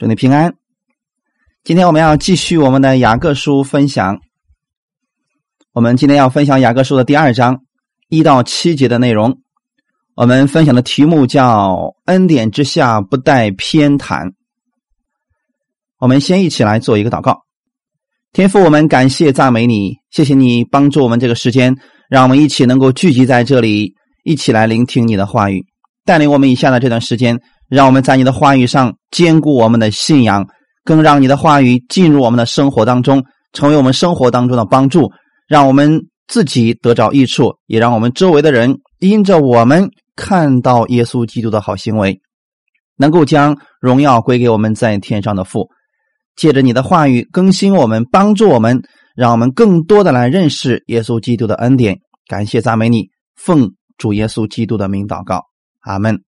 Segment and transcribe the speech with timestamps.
[0.00, 0.54] 祝你平安。
[1.62, 4.18] 今天我们要继续我们的雅各书分享。
[5.74, 7.60] 我们今天要分享雅各书的第二章
[8.08, 9.42] 一到七节的内容。
[10.14, 14.32] 我们分享的题目叫“恩典之下不带偏袒”。
[16.00, 17.42] 我们先一起来做一个祷告。
[18.32, 21.76] 天父，我们感谢赞美你，谢谢你帮助我们这个时间，
[22.08, 23.92] 让我们一起能够聚集在这里，
[24.24, 25.66] 一起来聆听你的话语，
[26.06, 27.42] 带领我们以下的这段时间。
[27.70, 30.44] 让我们在你的话语上坚固我们的信仰，
[30.84, 35.08] 更让你的话语进入我们的生活当中，成为我们生活当中的帮助，
[35.46, 42.20] 让我们自己得着益处，也让我们周围的人因着我们看到耶稣基督的好行为，
[42.96, 45.68] 能够将荣耀归给我们在天上的父。
[46.34, 48.82] 借着你的话语更新我们，帮助我们，
[49.14, 51.98] 让我们更多的来认识耶稣基督的恩典。
[52.26, 55.42] 感谢赞美你，奉主耶稣基督的名祷告，
[55.80, 56.29] 阿门。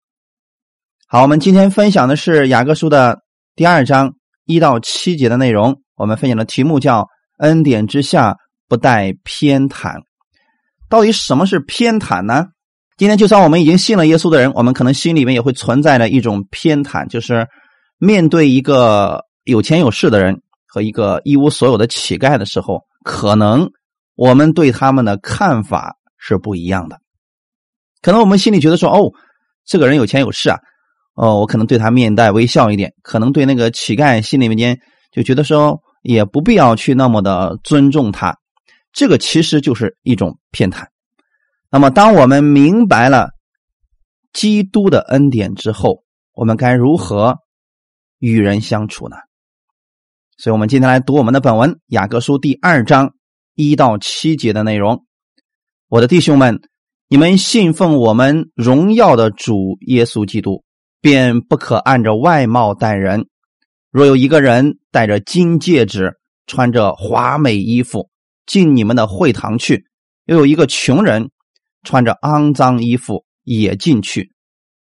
[1.14, 3.20] 好，我们今天分享的是雅各书的
[3.58, 4.16] 第二章
[4.46, 5.82] 一到七节的内容。
[5.98, 8.38] 我们分享的题目叫“恩典之下
[8.70, 10.04] 不带偏袒”。
[10.88, 12.46] 到底什么是偏袒呢？
[12.96, 17.46] 今天就算我们已经信了耶稣的人，我们可能心里面也会存在着一种偏袒，就是
[17.98, 23.70] 面对一个有钱有势的人和一个一无所有的乞丐的时候，可能
[24.16, 27.02] 我们对他们的看法是不一样的。
[28.02, 29.12] 可能我们心里觉得说：“哦，
[29.66, 30.58] 这个人有钱有势啊。”
[31.14, 34.80] 哦，我可能对他面带微笑一点，可能对那个乞丐心里面间
[35.12, 38.38] 就觉得说也不必要去那么的尊重他，
[38.94, 40.86] 这个其实就是一种偏袒。
[41.70, 43.30] 那么，当我们明白了
[44.34, 46.04] 基督的恩典之后，
[46.34, 47.38] 我们该如何
[48.20, 49.16] 与人相处呢？
[50.38, 53.14] 所以，我们今天来读我们的本文《雅各书》第二章
[53.56, 55.06] 一到七节的内容。
[55.88, 56.62] 我的弟兄们，
[57.10, 60.64] 你们信奉我们荣耀的主耶稣基督。
[61.02, 63.28] 便不可按着外貌待人。
[63.90, 66.18] 若有一个人戴着金戒指，
[66.48, 68.10] 穿着华美衣服
[68.46, 69.86] 进你们的会堂去，
[70.26, 71.30] 又有一个穷人
[71.84, 74.32] 穿着肮脏衣服也进去，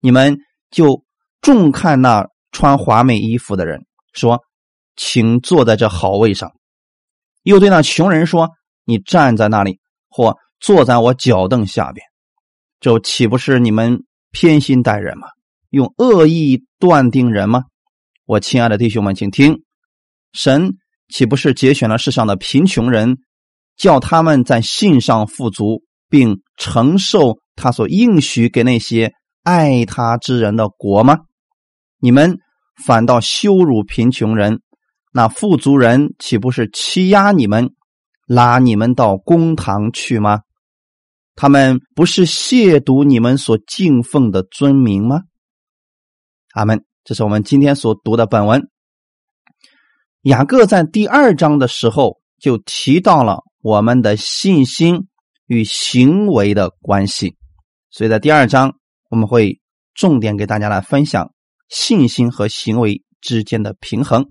[0.01, 0.39] 你们
[0.71, 1.05] 就
[1.41, 4.43] 重看那穿华美衣服的人，说
[4.97, 6.53] ：“请坐在这好位上。”
[7.43, 8.51] 又对那穷人说
[8.85, 12.07] ：“你站在那里，或坐在我脚凳下边。”
[12.81, 15.29] 这岂不是你们偏心待人吗？
[15.71, 17.65] 用恶意断定人吗？
[18.27, 19.63] 我亲爱的弟兄们，请听：
[20.33, 20.75] 神
[21.09, 23.19] 岂不是节选了世上的贫穷人，
[23.77, 31.19] 叫他们在信上富足，并承受他所应许给那些爱他之人的国吗？
[31.99, 32.39] 你们
[32.85, 34.61] 反倒羞辱贫穷人，
[35.13, 37.71] 那富足人岂不是欺压你们，
[38.27, 40.41] 拉你们到公堂去吗？
[41.37, 45.23] 他们不是亵渎你们所敬奉的尊名吗？
[46.53, 46.85] 阿门。
[47.03, 48.69] 这是我们今天所读的本文。
[50.23, 55.09] 雅各在第二章的时候就提到了我们的信心
[55.47, 57.37] 与行为的关系，
[57.91, 58.75] 所以在第二章
[59.09, 59.61] 我们会
[59.95, 61.33] 重点给大家来分享
[61.71, 64.31] 信心和行为之间的平衡。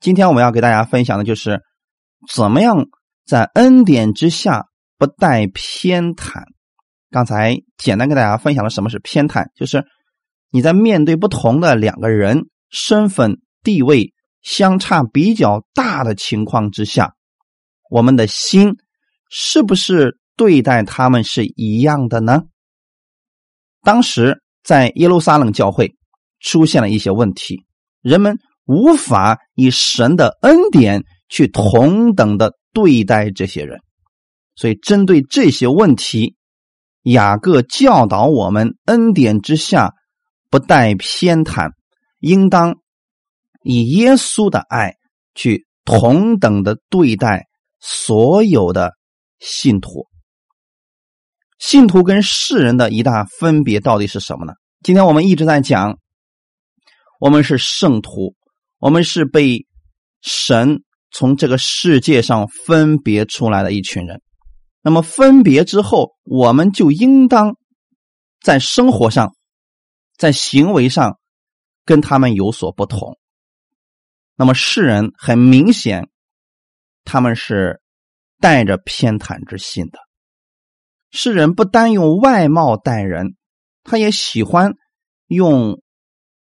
[0.00, 1.62] 今天我们要给大家分享的就是
[2.28, 2.88] 怎么样
[3.24, 4.66] 在恩典之下
[4.98, 6.42] 不带偏袒。
[7.10, 9.84] 刚才简单跟大家分享了什么是偏袒，就是。
[10.50, 17.14] 你在面对不同的两个人身份地位相差比较大的情况之下，
[17.90, 18.76] 我们的心
[19.28, 22.44] 是不是对待他们是一样的呢？
[23.82, 25.96] 当时在耶路撒冷教会
[26.40, 27.64] 出现了一些问题，
[28.00, 33.80] 人们无法以神的恩典去同等的对待这些人，
[34.54, 36.36] 所以针对这些问题，
[37.02, 39.92] 雅各教导我们恩典之下。
[40.56, 41.72] 不带偏袒，
[42.18, 42.76] 应当
[43.62, 44.94] 以耶稣的爱
[45.34, 47.44] 去同等的对待
[47.78, 48.94] 所有的
[49.38, 50.06] 信徒。
[51.58, 54.54] 信徒跟世人的一大分别到底是什么呢？
[54.82, 55.98] 今天我们一直在讲，
[57.20, 58.34] 我们是圣徒，
[58.78, 59.66] 我们是被
[60.22, 64.22] 神从这个世界上分别出来的一群人。
[64.80, 67.58] 那么分别之后，我们就应当
[68.40, 69.35] 在生活上。
[70.16, 71.18] 在行为上
[71.84, 73.18] 跟他们有所不同，
[74.34, 76.08] 那么世人很明显
[77.04, 77.80] 他们是
[78.40, 79.98] 带着偏袒之心的。
[81.10, 83.36] 世人不单用外貌待人，
[83.84, 84.74] 他也喜欢
[85.26, 85.80] 用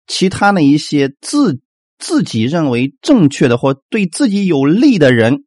[0.07, 1.63] 其他的一些自
[1.99, 5.45] 自己认为正确的或对自己有利的人，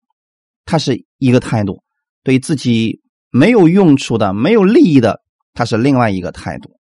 [0.66, 1.84] 他是一个态度；
[2.24, 5.22] 对自己没有用处的、没有利益的，
[5.54, 6.80] 他是另外一个态度。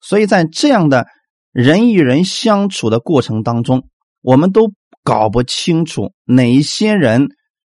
[0.00, 1.06] 所以在这样的
[1.52, 3.88] 人与人相处的过程当中，
[4.22, 7.28] 我们都搞不清楚哪些人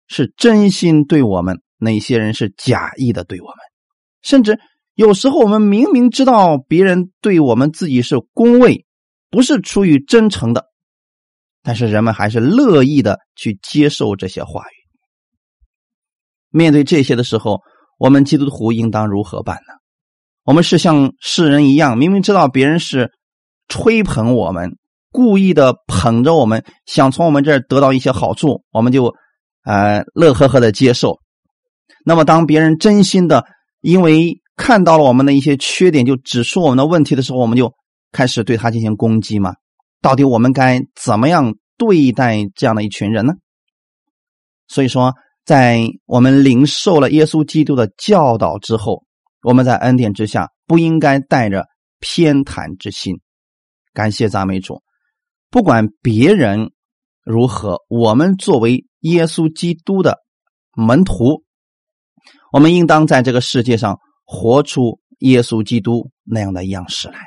[0.07, 3.55] 是真心对我们，哪些人是假意的对我们。
[4.21, 4.59] 甚至
[4.93, 8.85] 有时候，我们明明知道别人对我们自己是恭维，
[9.29, 10.65] 不是出于真诚的，
[11.61, 14.75] 但是人们还是乐意的去接受这些话语。
[16.49, 17.61] 面对这些的时候，
[17.99, 19.73] 我们基督徒应当如何办呢？
[20.45, 23.11] 我们是像世人一样，明明知道别人是
[23.67, 24.77] 吹捧我们，
[25.11, 29.13] 故意的捧着我们，想从我们这儿得到一些好处，我们就
[29.63, 31.19] 呃乐呵呵的接受。
[32.05, 33.43] 那么，当别人真心的
[33.81, 37.73] 因为看到了我们的一些缺点，就指出我们的问题的时候，我们就
[38.11, 39.55] 开始对他进行攻击吗？
[40.01, 43.33] 到底我们该怎么样对待这样的一群人呢？
[44.67, 45.13] 所以说。
[45.45, 49.03] 在我们领受了耶稣基督的教导之后，
[49.45, 51.67] 我们在恩典之下不应该带着
[51.99, 53.19] 偏袒之心。
[53.93, 54.81] 感谢赞美主，
[55.51, 56.71] 不管别人
[57.23, 60.17] 如何，我们作为耶稣基督的
[60.75, 61.43] 门徒，
[62.51, 67.19] 我们应当在这个世界上活出耶稣基督那样的样式来。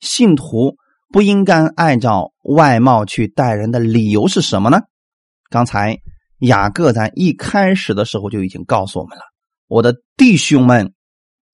[0.00, 0.76] 信徒
[1.10, 4.80] 不应该按照外貌去待人的理由是什么呢？
[5.50, 5.98] 刚才。
[6.42, 9.24] 雅各在一开始的时候就已经告诉我们了，
[9.66, 10.94] 我的弟兄们，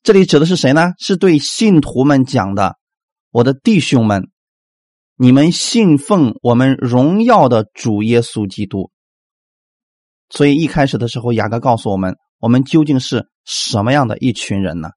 [0.05, 0.93] 这里指的是谁呢？
[0.99, 2.77] 是对信徒们讲的。
[3.31, 4.31] 我的弟兄们，
[5.17, 8.93] 你们信奉我们荣耀的主耶稣基督。
[10.29, 14.91] 所以一开始的时候，雅各告诉我们，我们究竟是什么样的一群人呢？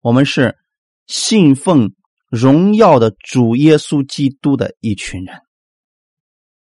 [0.00, 0.58] 我们是
[1.06, 1.94] 信奉
[2.28, 5.40] 荣耀的主耶稣基督的一群人。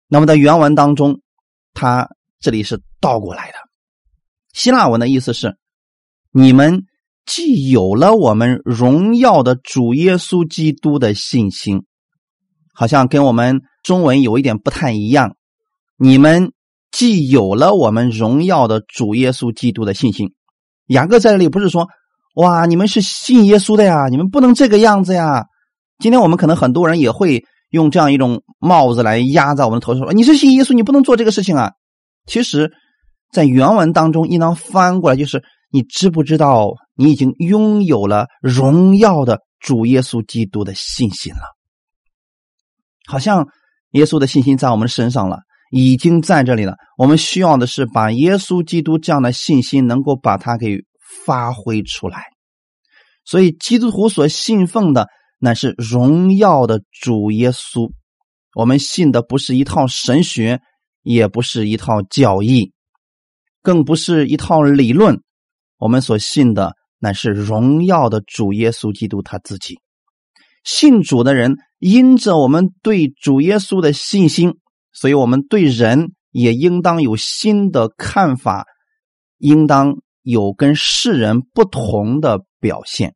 [0.07, 1.21] 那么在原文当中，
[1.73, 2.09] 他。
[2.39, 3.57] 这里是倒过来的，
[4.53, 5.57] 希腊文的意思是：
[6.29, 6.85] 你们
[7.27, 11.83] 既有了我们荣耀的主耶稣基督的信心，
[12.73, 15.35] 好像跟我们中文有一点不太一样。
[15.97, 16.53] 你们
[16.89, 20.31] 既有了我们荣耀的主耶稣基督的信心，
[20.87, 21.87] 雅各在这里不是说
[22.35, 25.45] 哇，你们是信耶稣的呀，你们不能这个样子呀。
[25.99, 31.73] 今天我们可能很多人也会用这样一种帽子来压在我们的头上，说你是信耶稣，你不能做这个事情啊。
[32.25, 32.71] 其实，
[33.33, 41.41] 在原文当中，应当翻过来就是：你知不知道，你已经拥有了荣耀的主耶稣基督的信心了？
[43.05, 43.47] 好像
[43.91, 45.39] 耶稣的信心在我们身上了，
[45.71, 46.75] 已经在这里了。
[46.97, 50.77] 我们需要的是把耶稣基督这样的信心，能够把它给
[51.25, 52.25] 发挥出来。
[53.25, 55.07] 所以，基督徒所信奉的
[55.39, 57.91] 乃是荣耀的主耶稣。
[58.55, 60.61] 我们信的不是一套神学。
[61.03, 62.73] 也不是一套教义，
[63.61, 65.21] 更不是一套理论。
[65.77, 69.79] 我们所信的乃是荣耀的主耶稣基督他自己。
[70.63, 74.55] 信主的人因着我们对主耶稣的信心，
[74.91, 78.65] 所以我们对人也应当有新的看法，
[79.37, 83.15] 应当有跟世人不同的表现。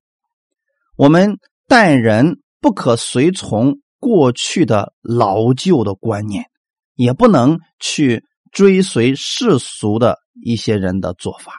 [0.96, 1.38] 我们
[1.68, 6.46] 待人不可随从过去的老旧的观念。
[6.94, 11.54] 也不能去追随世俗的一些人的做法，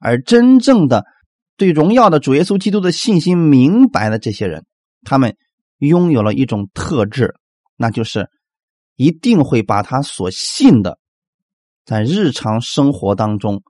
[0.00, 1.04] 而真正的
[1.56, 4.64] 对荣耀的主耶稣基督的信心明白的这些人，
[5.04, 5.36] 他们
[5.78, 7.34] 拥有了一种特质，
[7.76, 8.28] 那就是
[8.96, 10.98] 一定会把他所信的，
[11.84, 13.62] 在日常生活当中，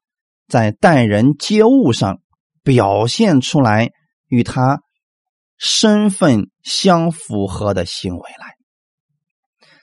[0.47, 2.21] 在待人接物上
[2.63, 3.91] 表现出来
[4.29, 4.81] 与他
[5.59, 8.55] 身份相符合的行为来。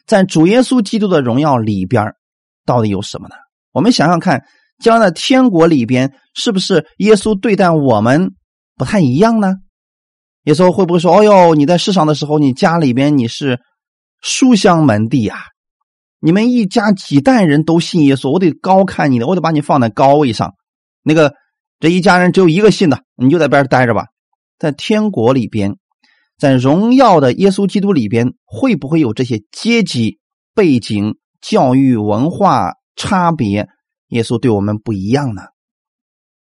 [0.06, 2.13] 在主耶稣基督的荣耀里边，
[2.66, 3.36] 到底有什么呢？
[3.74, 4.46] 我们想想看，
[4.80, 8.32] 将来天国里边，是不是耶稣对待我们
[8.76, 9.56] 不太一样呢？
[10.44, 13.60] 耶稣会不会说：“哦哟，你在世上的时候，你家里边你是
[14.22, 15.38] 书香门第呀，
[16.20, 20.54] 你们一家几代人都信耶稣，我得高看你的，我得把你放在高位上。
[21.04, 21.34] 那个
[21.80, 24.06] 这一家人只有一个信的，你就在边待着吧。
[24.58, 25.76] 在天国里边。”
[26.38, 30.20] 在荣耀的耶稣基督里边，会不会有这些阶级
[30.54, 33.68] 背景、教育文化差别？
[34.08, 35.42] 耶稣对我们不一样呢？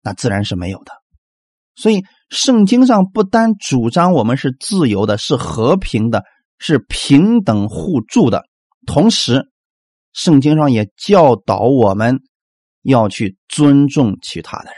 [0.02, 0.92] 那自然是没有的。
[1.76, 6.24] 所以圣经上不单主张我们是自由的、是和平的、
[6.58, 8.44] 是平等互助的，
[8.86, 9.50] 同时
[10.14, 12.20] 圣经上也教导我们
[12.82, 14.76] 要去尊重其他的人。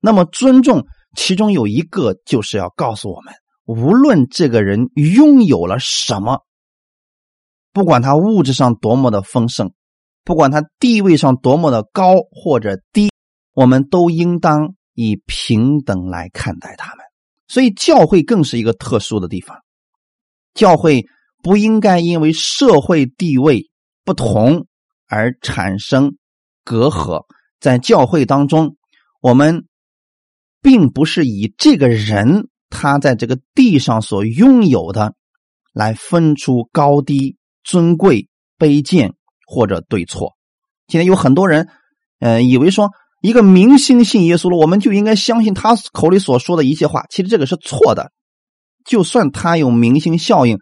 [0.00, 0.84] 那么尊重
[1.16, 3.32] 其中有一个，就是要告诉我们。
[3.64, 6.44] 无论这个人拥有了什么，
[7.72, 9.72] 不管他物质上多么的丰盛，
[10.26, 13.10] 不管他地位上多么的高或者低，
[13.54, 17.04] 我们都应当以平等来看待他们。
[17.46, 19.58] 所以，教会更是一个特殊的地方。
[20.52, 21.06] 教会
[21.44, 23.70] 不应该因为社会地位
[24.04, 24.66] 不同
[25.06, 26.16] 而产生
[26.64, 27.24] 隔阂。
[27.60, 28.76] 在教会当中，
[29.20, 29.66] 我们
[30.60, 35.14] 并不是以这个人他在这个地上所拥有的
[35.72, 38.28] 来分出高低、尊贵、
[38.58, 39.14] 卑贱
[39.46, 40.32] 或者对错。
[40.88, 41.68] 现在有很多人，
[42.20, 42.90] 呃，以为说
[43.22, 47.04] 一个明星信耶稣了，我们就应该相信他口里所说的一切话。
[47.08, 48.12] 其实这个是错的。
[48.84, 50.58] 就算他有明星效应，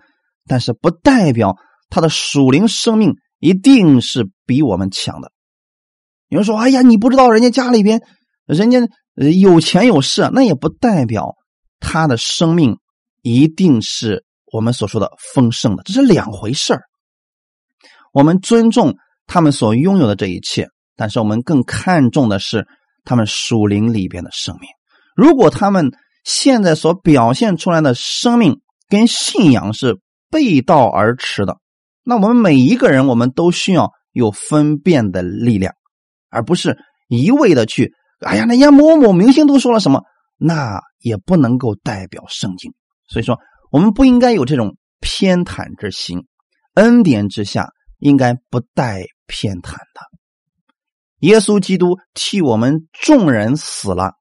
[0.47, 1.57] 但是不代表
[1.91, 5.31] 他的属灵生命一定是比我们强的。
[6.29, 8.01] 有人说：“哎呀，你不知道人家家里边
[8.47, 8.81] 人家
[9.15, 11.35] 有钱有势，那也不代表
[11.81, 12.79] 他的生命
[13.21, 16.81] 一定是我们所说的丰盛的，这是两回事儿。
[18.15, 22.67] 我们尊重。”他们所拥有的这一切，但是我们更看重的是
[23.05, 24.69] 他们属灵里边的生命。
[25.17, 25.93] 如果他们
[26.25, 29.99] 现在所表现出来的生命跟信仰是
[30.31, 31.57] 背道而驰的，
[32.03, 35.73] 那我们每一个人，我们都需要有分辨的力量，
[36.29, 36.77] 而不是
[37.09, 40.03] 一味的去，哎呀，人家某某明星都说了什么，
[40.37, 42.75] 那也不能够代表圣经。
[43.09, 43.39] 所以说，
[43.71, 46.27] 我们不应该有这种偏袒之心，
[46.75, 47.71] 恩典之下
[48.05, 49.07] 应该不带。
[49.27, 50.03] 偏袒的，
[51.21, 54.13] 耶稣基督替我们众人死了，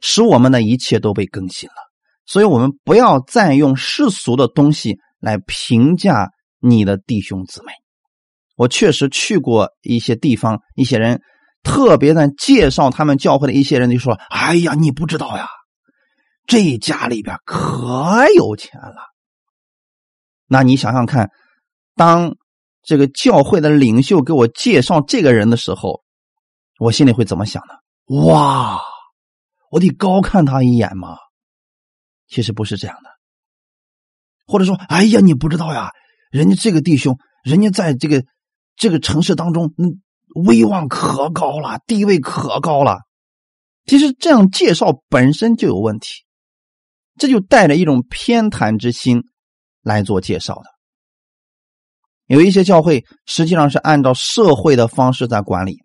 [0.00, 1.74] 使我们的一切都被更新了。
[2.24, 7.72] 所以，我们不要再用世俗的东西来评价你的弟兄姊妹。
[8.56, 11.20] 我确实去过一些地方，一些人
[11.62, 15.46] 特别的介绍他们教会的一些人就说：“哎呀，你不知道呀，
[16.46, 18.96] 这家里边可有钱了。”
[20.48, 21.28] 那你想想看，
[21.98, 22.38] 当。
[22.80, 26.04] 这个教会的领袖给我介绍这个人的时候，
[26.78, 27.74] 我心里会怎么想呢？
[28.24, 28.80] 哇，
[29.70, 31.18] 我得高看他一眼吗？
[32.28, 33.10] 其实不是这样的。
[34.46, 35.90] 或者说，哎呀，你不知道呀，
[36.30, 38.24] 人家这个弟兄，人家在这个
[38.74, 40.00] 这个城市当中，嗯，
[40.46, 43.00] 威望可高了，地位可高了。
[43.84, 46.24] 其实这样介绍本身就有问题，
[47.18, 49.24] 这就带着一种偏袒之心
[49.82, 50.77] 来做介绍的。
[52.28, 55.78] 有一些教会实际上是按照社会的方式在管理，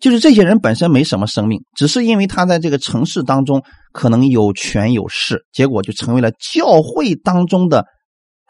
[0.00, 7.86] 就是这些人本身没什么生命，只是因为他在这个城市当中可能有权有势，结果就成为了教会当中的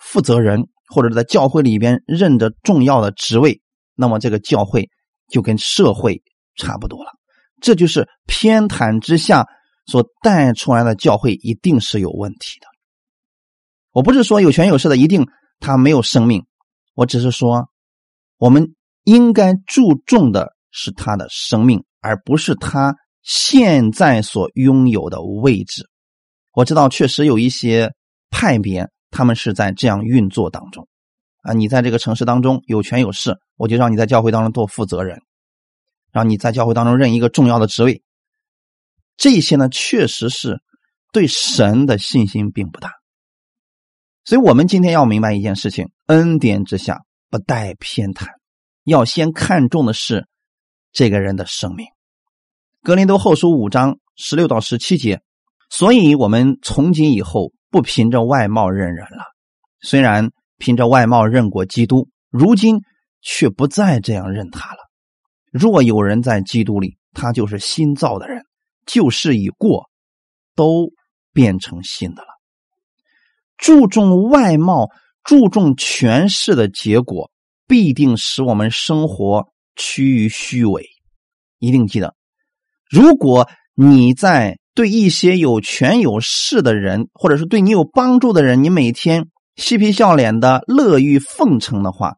[0.02, 3.60] 负责人，或者在教会里边任着重要的职位，
[3.94, 4.88] 那么这个教会
[5.30, 6.22] 就跟社会
[6.56, 7.10] 差不多了。
[7.60, 9.46] 这就是偏袒之下
[9.86, 12.66] 所带出来的教会，一定是有问题的。
[13.92, 15.28] 我不是说有权有势的一定
[15.60, 16.42] 他没有生命。
[16.94, 17.68] 我只是说，
[18.38, 18.74] 我们
[19.04, 25.88] 应该注重的是他的生命，而不是他现在所拥有的位置。
[26.52, 27.92] 我知道，确实有一些
[28.30, 30.86] 派别，他们是在这样运作当中。
[31.42, 35.20] 啊，你在这个城市当中有权有势，我就让你在教会当中做负责人，
[36.12, 38.02] 让你在教会当中任一个重要的职位。
[39.16, 40.60] 这些呢，确实是
[41.12, 42.92] 对神的信心并不大。
[44.24, 48.26] 所以我们今天要明白一件事情：恩典之下不带偏袒，
[48.84, 50.26] 要先看重的是
[50.92, 51.86] 这个人的生命。
[52.82, 55.20] 格林多后书五章十六到十七节，
[55.70, 59.24] 所以我们从今以后不凭着外貌认人了。
[59.80, 62.80] 虽然凭着外貌认过基督，如今
[63.20, 64.78] 却不再这样认他了。
[65.50, 68.42] 若有人在基督里，他就是新造的人，
[68.86, 69.90] 旧事已过，
[70.54, 70.90] 都
[71.32, 72.28] 变成新的了。
[73.64, 74.90] 注重外貌、
[75.22, 77.30] 注重权势的结果，
[77.66, 80.84] 必定使我们生活趋于虚伪。
[81.60, 82.14] 一定记得，
[82.90, 92.16] 如果你在对一些有权有势的人，或者是对你有帮助的人，你每天嬉皮笑脸的、乐于奉承的话，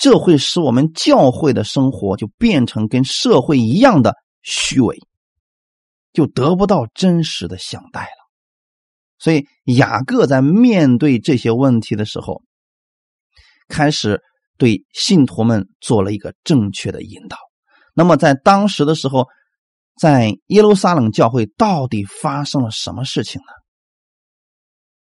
[0.00, 4.98] 这会使我们教会的生活就变成跟社会一样的虚伪，
[6.14, 8.23] 就得不到真实的相待了。
[9.24, 12.42] 所以雅各在面对这些问题的时候，
[13.68, 14.20] 开始
[14.58, 17.38] 对信徒们做了一个正确的引导。
[17.94, 19.26] 那么在当时的时候，
[19.98, 23.46] 在耶路撒冷教会到底发生了什么事情呢？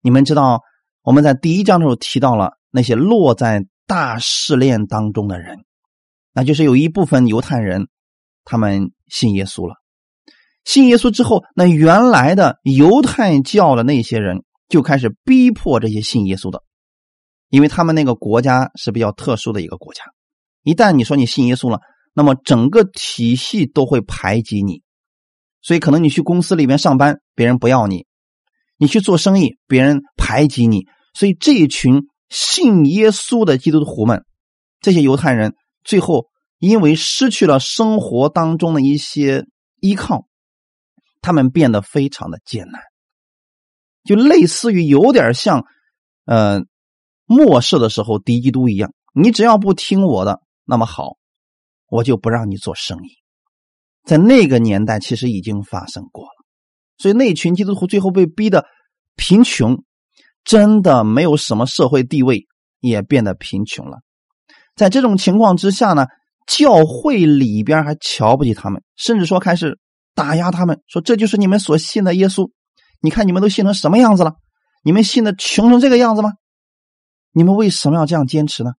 [0.02, 0.60] 你们知道，
[1.02, 5.64] 我们在第一章的时候提到了那些落在大试炼当中的人，
[6.32, 7.88] 那就是有一部分犹太人，
[8.44, 9.74] 他们信耶稣了。
[10.66, 16.62] 信耶稣之后，那原来的犹太教的那些人就开始逼迫这些信耶稣的，
[17.48, 20.02] 因为他们那个国家是比较特殊的一个国家。
[20.64, 21.78] 一旦你说你信耶稣了，
[22.14, 24.82] 那么整个体系都会排挤你，
[25.62, 28.00] 所以可能你去公司里面上班，别人不要你；
[28.76, 30.86] 你去做生意，别人排挤你。
[31.14, 34.24] 所以这一群信耶稣的基督徒们，
[34.80, 35.54] 这些犹太人
[35.84, 36.26] 最后
[36.58, 39.44] 因为失去了生活当中的一些
[39.80, 40.26] 依靠，
[41.20, 42.80] 他们变得非常的艰难，
[44.04, 45.64] 就类似于有点像，
[46.24, 46.62] 呃，
[47.24, 48.92] 末世的时候敌基督一样。
[49.14, 51.16] 你只要不听我的，那么好，
[51.88, 53.18] 我就不让你做生意。
[54.04, 56.30] 在那个年代，其实已经发生过了。
[56.98, 58.66] 所以那群基督徒最后被逼的
[59.16, 59.82] 贫穷，
[60.44, 62.46] 真的没有什么社会地位，
[62.80, 63.98] 也变得贫穷了。
[64.76, 66.06] 在这种情况之下呢，
[66.46, 69.78] 教会里边还瞧不起他们，甚至说开始
[70.16, 72.50] 打压他们，说这就是你们所信的耶稣。
[73.00, 74.32] 你看你们都信成什么样子了？
[74.82, 76.32] 你们信的穷成这个样子吗？
[77.32, 78.72] 你们为什么要这样坚持呢？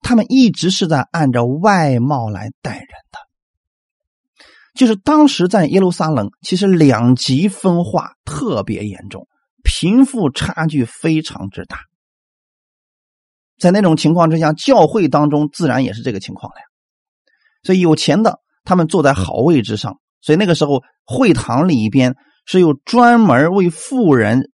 [0.00, 3.18] 他们一直是在按照外貌来待人的。
[4.74, 9.26] 就是当时在耶路撒冷，其实两极分化特别严重，
[9.64, 11.80] 贫富差距非常之大。
[13.58, 16.64] 在那种情况之下，教会当中自然也是这个情况了呀。
[17.64, 24.50] 所以有钱的他们坐在好位置上，所以那个时候会堂里边是有专门为富人、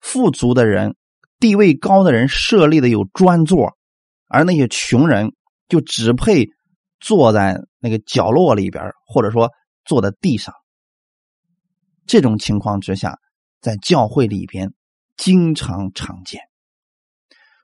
[0.00, 0.96] 富足的人、
[1.38, 3.76] 地位高的人设立的有专座，
[4.28, 5.32] 而那些穷人
[5.68, 6.48] 就只配。
[7.04, 9.50] 坐在那个角落里边，或者说
[9.84, 10.54] 坐在地上，
[12.06, 13.18] 这种情况之下，
[13.60, 14.72] 在教会里边
[15.16, 16.42] 经常常见。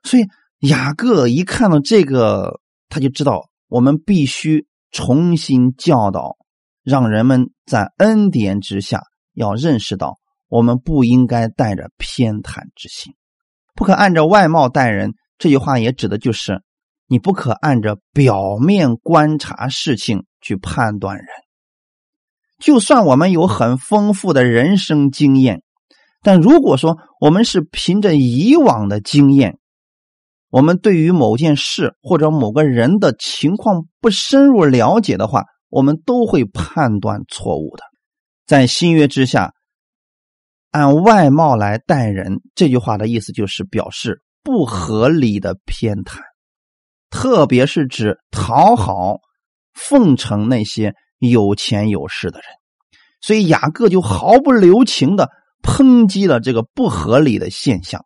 [0.03, 0.25] 所以
[0.67, 6.35] 雅各一看到这个，他就知道我们必须重新教导，
[6.89, 9.03] 让人们在恩典之下
[9.33, 10.17] 要认识到，
[10.47, 13.13] 我们不应该带着偏袒之心，
[13.75, 15.13] 不可按照外貌待人。
[15.37, 16.61] 这句话也指的就是。
[17.11, 21.25] 你不可按着表面观察事情去判断人。
[22.59, 25.63] 就算我们有很丰富的人生经验，
[26.21, 29.57] 但如果说我们是凭着以往的经验，
[30.51, 37.83] 我们对于某件事或者某个人的情况不深入了解的话，我们都会判断错误的。
[38.45, 39.53] 在新约之下，
[40.71, 46.19] 按外貌来待人，这句话的意思就是表示不合理的偏袒。
[47.09, 49.17] 特别是指讨好、
[49.73, 52.47] 奉承那些有钱有势的人，
[53.19, 55.29] 所以雅各就毫不留情的
[55.63, 58.05] 抨击了这个不合理的现象。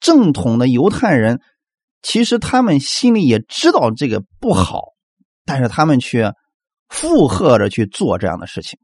[0.00, 1.40] 正统的犹太人
[2.02, 4.82] 其实他们心里也知道这个不好，
[5.48, 6.32] 但是他们却
[6.88, 8.78] 附和着去做这样的事情。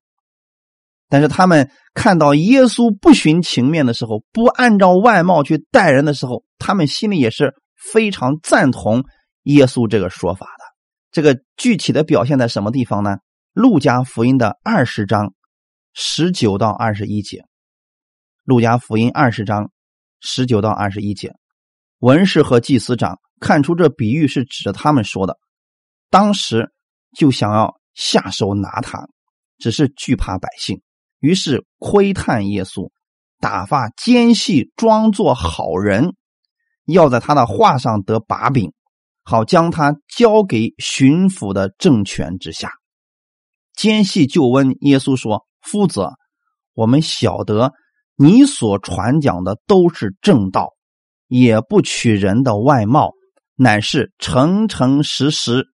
[1.10, 7.54] 但是他们看到耶稣不徇情面的时候，不按照外貌去待人的时候，他们心里也是。
[7.92, 9.04] 非常赞同
[9.42, 10.64] 耶稣这个说法的，
[11.12, 13.18] 这个具体的表现在什么地方呢？
[13.52, 15.34] 路加福音的二十章
[15.92, 17.44] 十九到二十一节。
[18.42, 19.70] 路加福音二十章
[20.18, 21.34] 十九到二十一节，
[21.98, 25.36] 文士和祭司长看出这比喻是指着他们说的，
[26.14, 26.70] 当时
[27.16, 29.08] 就想要下手拿他，
[29.58, 30.80] 只是惧怕百姓，
[31.18, 32.88] 于是窥探耶稣，
[33.40, 36.14] 打发奸细装作好人。
[36.86, 38.72] 要在他的话上得把柄，
[39.24, 42.70] 好将他交给巡抚的政权之下。
[43.72, 46.06] 奸细就问耶稣说：“夫子，
[46.74, 47.72] 我们晓得
[48.14, 50.74] 你所传讲的都是正道，
[51.26, 53.14] 也不取人的外貌，
[53.56, 55.73] 乃是诚诚实实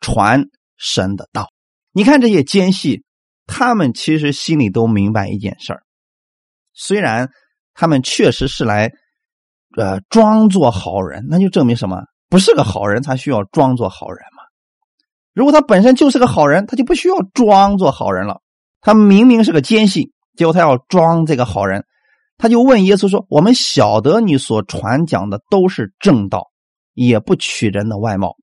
[0.00, 0.44] 传
[0.76, 1.48] 神的道。”
[1.92, 3.04] 你看这些奸细，
[3.46, 5.82] 他们其实心里都明白一件事儿，
[6.72, 7.30] 虽然
[7.74, 8.90] 他们确实是来。
[9.76, 12.02] 呃，装作好人，那就证明什么？
[12.28, 14.42] 不是个好人，才需要装作好人嘛。
[15.32, 18.40] 如果他本身就是个好人，他就不需要装作好人了。
[18.80, 21.84] 他明明是个奸细，结果他要装这个好人，
[22.36, 26.48] 他就问耶稣说：“我们晓得你所传讲的都是正道，
[26.94, 28.34] 也不取人的外貌。”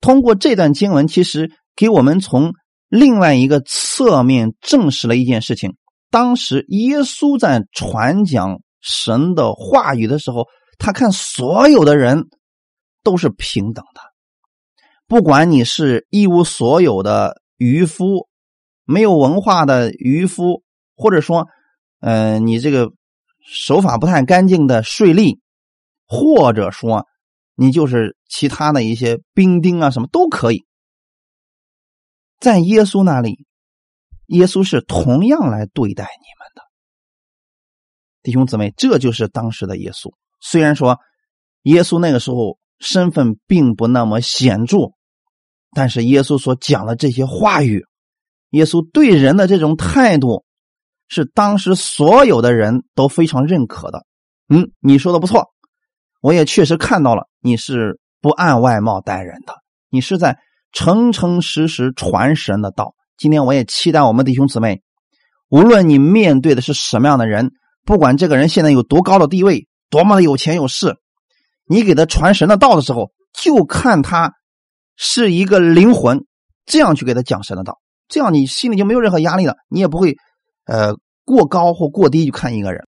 [0.00, 2.52] 通过这段经文，其实给我们从
[2.88, 5.76] 另外一个侧面证实了一件事情：
[6.10, 8.60] 当时耶稣在传讲。
[8.82, 10.46] 神的话语的时候，
[10.78, 12.30] 他看所有的人
[13.02, 14.00] 都是平等的，
[15.06, 18.26] 不管你是一无所有的渔夫，
[18.86, 20.62] 没有文化的渔夫，
[20.96, 21.46] 或者说，
[22.00, 22.90] 嗯，你这个
[23.46, 25.40] 手法不太干净的税吏，
[26.06, 27.06] 或者说
[27.62, 30.64] 你就是其他的一些兵丁啊，什么都可以，
[32.38, 33.44] 在耶稣那里，
[34.28, 36.62] 耶稣是同样来对待你们的。
[38.22, 40.10] 弟兄姊妹，这就是当时的耶稣。
[40.40, 41.00] 虽然说
[41.64, 44.92] 耶稣那个时候身份并不那么显著，
[45.72, 47.84] 但是耶稣所讲的这些话语，
[48.52, 50.46] 耶稣对人的这种态度，
[51.08, 54.06] 是当时所有的人都非常认可的。
[54.48, 55.50] 嗯，你说的不错，
[56.20, 59.54] 我也确实看到了，你是不按外貌待人的，
[59.88, 60.38] 你是在
[60.72, 62.94] 诚诚实实传神的道。
[63.16, 64.82] 今天我也期待我们弟兄姊妹，
[65.48, 67.52] 无论你面对的是什么样的人，
[67.84, 70.96] 不管这个人现在有多高的地位，多么的有钱有势，
[71.66, 74.32] 你给他传神的道的时候，就看他
[74.96, 76.24] 是一个灵魂，
[76.66, 77.78] 这样去给他讲神的道，
[78.08, 80.16] 这样你心里就没有任何压力了，你也不会
[80.66, 82.86] 呃过高或过低去看一个人。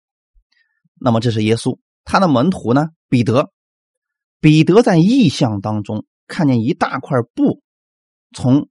[0.99, 2.87] 那么这是耶稣，他的门徒呢？
[3.09, 3.51] 彼得，
[4.39, 7.61] 彼得在异象当中看见一大块布
[8.35, 8.67] 从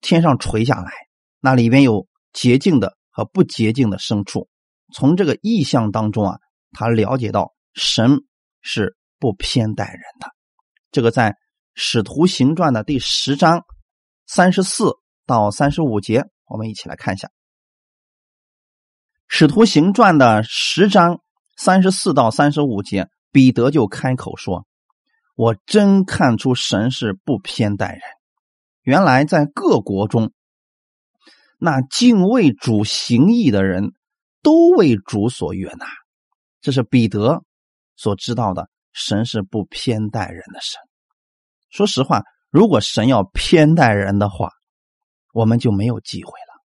[0.00, 0.92] 天上垂下来，
[1.40, 4.48] 那里边有洁净的和不洁净的牲畜。
[4.92, 6.38] 从这个异象当中啊，
[6.72, 8.22] 他了解到神
[8.62, 10.28] 是不偏待人的。
[10.92, 11.30] 这个在
[11.74, 13.62] 《使徒行传》的第十章
[14.26, 14.92] 三十四
[15.26, 17.28] 到三十五节，我们一起来看一下
[19.26, 21.20] 《使徒行传》的十章。
[21.56, 24.66] 三十四到三十五节，彼得就开口说
[25.36, 28.00] ：“我真看出神是不偏待人。
[28.82, 30.32] 原来在各国中，
[31.58, 33.92] 那敬畏主行义的人
[34.42, 35.86] 都为主所悦纳。
[36.60, 37.42] 这是彼得
[37.96, 40.80] 所知道的，神是不偏待人的神。
[41.70, 44.50] 说实话，如果神要偏待人的话，
[45.32, 46.62] 我们就没有机会了。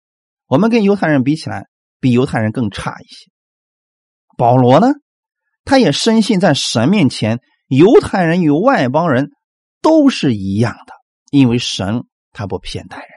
[0.48, 1.68] 我们跟犹太人比起来，
[2.00, 3.30] 比犹太人更差一些。”
[4.38, 4.88] 保罗呢，
[5.66, 9.32] 他也深信在神面前，犹太人与外邦人
[9.82, 10.94] 都是一样的，
[11.32, 13.08] 因为神他不偏待人。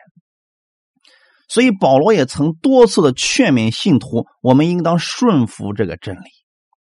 [1.46, 6.30] 所以保罗也曾多次的劝勉信徒，我们应当顺服这个真理。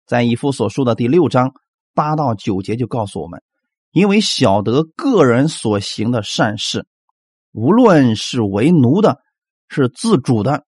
[0.07, 1.51] 在以弗所书的第六章
[1.93, 3.41] 八到九节就告诉我们，
[3.91, 6.87] 因为晓得个人所行的善事，
[7.51, 9.19] 无论是为奴的，
[9.67, 10.63] 是自主的，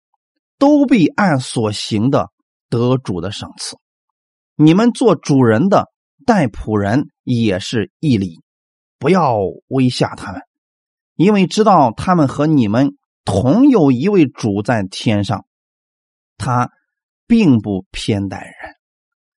[0.59, 2.29] 都必按所行的。
[2.69, 3.77] 得主的赏赐，
[4.55, 5.87] 你们做主人的
[6.25, 8.41] 待仆人也是义理，
[8.99, 10.41] 不要威吓他们，
[11.15, 15.45] 因为知道他们和你们同有一位主在天上，
[16.37, 16.69] 他
[17.25, 18.75] 并不偏待人。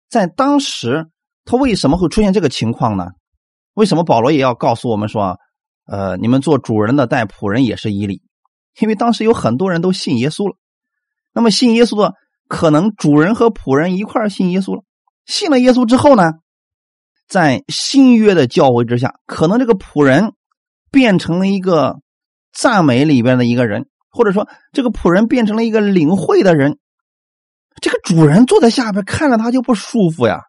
[0.08, 1.08] 在当时，
[1.44, 3.08] 他为什么会出现这个情况呢？
[3.74, 5.36] 为什么保罗也要告诉我们说啊，
[5.84, 8.22] 呃，你们做主人的待仆人也是义理？
[8.80, 10.56] 因为当时有很多人都信耶稣了，
[11.34, 12.14] 那么信耶稣的。
[12.48, 14.82] 可能主人和仆人一块信耶稣了，
[15.26, 16.32] 信了耶稣之后呢，
[17.28, 20.32] 在新约的教诲之下，可能这个仆人
[20.90, 22.00] 变成了一个
[22.52, 26.78] 赞美里边的一个人，或者说这个仆人变成了一个领会的人。
[27.82, 30.40] 这个主人坐在下边看着他就不舒服呀，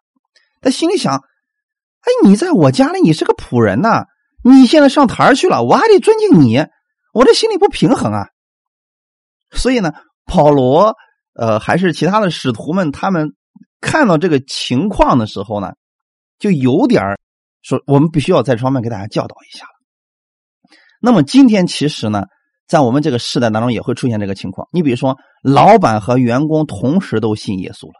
[0.62, 4.06] 他心里想：哎，你在我家里，你是个仆人呐，
[4.42, 6.66] 你现在上台去了，我还得尊敬你，
[7.12, 8.28] 我这心里不平衡啊。
[9.50, 9.92] 所以呢，
[10.24, 10.96] 保罗。
[11.34, 13.34] 呃，还是其他的使徒们，他们
[13.80, 15.72] 看到这个情况的时候呢，
[16.38, 17.02] 就有点
[17.62, 19.66] 说，我们必须要在这方面给大家教导一下。
[21.00, 22.24] 那么今天其实呢，
[22.66, 24.68] 在我们这个时代当中也会出现这个情况。
[24.72, 27.94] 你比如说，老板和员工同时都信耶稣了，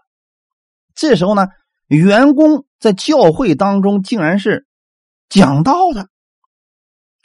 [0.95, 1.47] 这时候呢，
[1.87, 4.67] 员工在教会当中竟然是
[5.29, 6.09] 讲道的，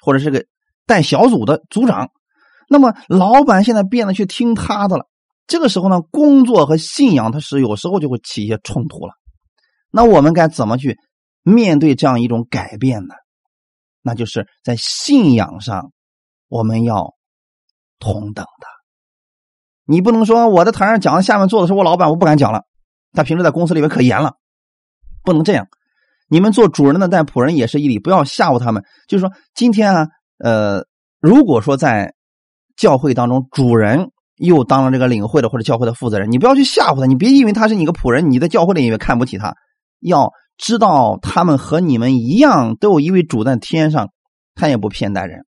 [0.04, 0.46] 或者是个
[0.86, 2.10] 带小组的组长，
[2.70, 5.08] 那么老板现在变得去听他的了。
[5.48, 9.14] 这个时候呢，工作和信仰它是有时候就会起一些冲突了。
[9.92, 10.98] 那我们该怎么去
[11.44, 13.14] 面对这样一种改变呢？
[14.02, 15.92] 那就是在信仰上，
[16.48, 17.14] 我们要
[18.00, 18.68] 同等的。
[19.86, 22.64] 你不能说我在台上讲，下面坐的是我老板，我不敢讲了。
[23.14, 24.34] 他平时在公司里面可严了，
[25.24, 25.68] 不能这样。
[26.28, 28.84] 你们做主人的带仆人也是一理，不要吓唬他们。
[29.08, 30.08] 就是说，今天啊，
[30.40, 30.88] 呃，
[31.20, 32.16] 如果说在
[32.76, 34.12] 教会当中，主人。
[34.38, 39.56] 又当了这个领会的或者教会的负责人，你不要去吓唬他，你别以为他是你个仆人，你在教会里也看不起他。
[40.00, 44.10] 要知道他们和你们一样，都有一位主在天上，
[44.54, 45.46] 他也不偏待人。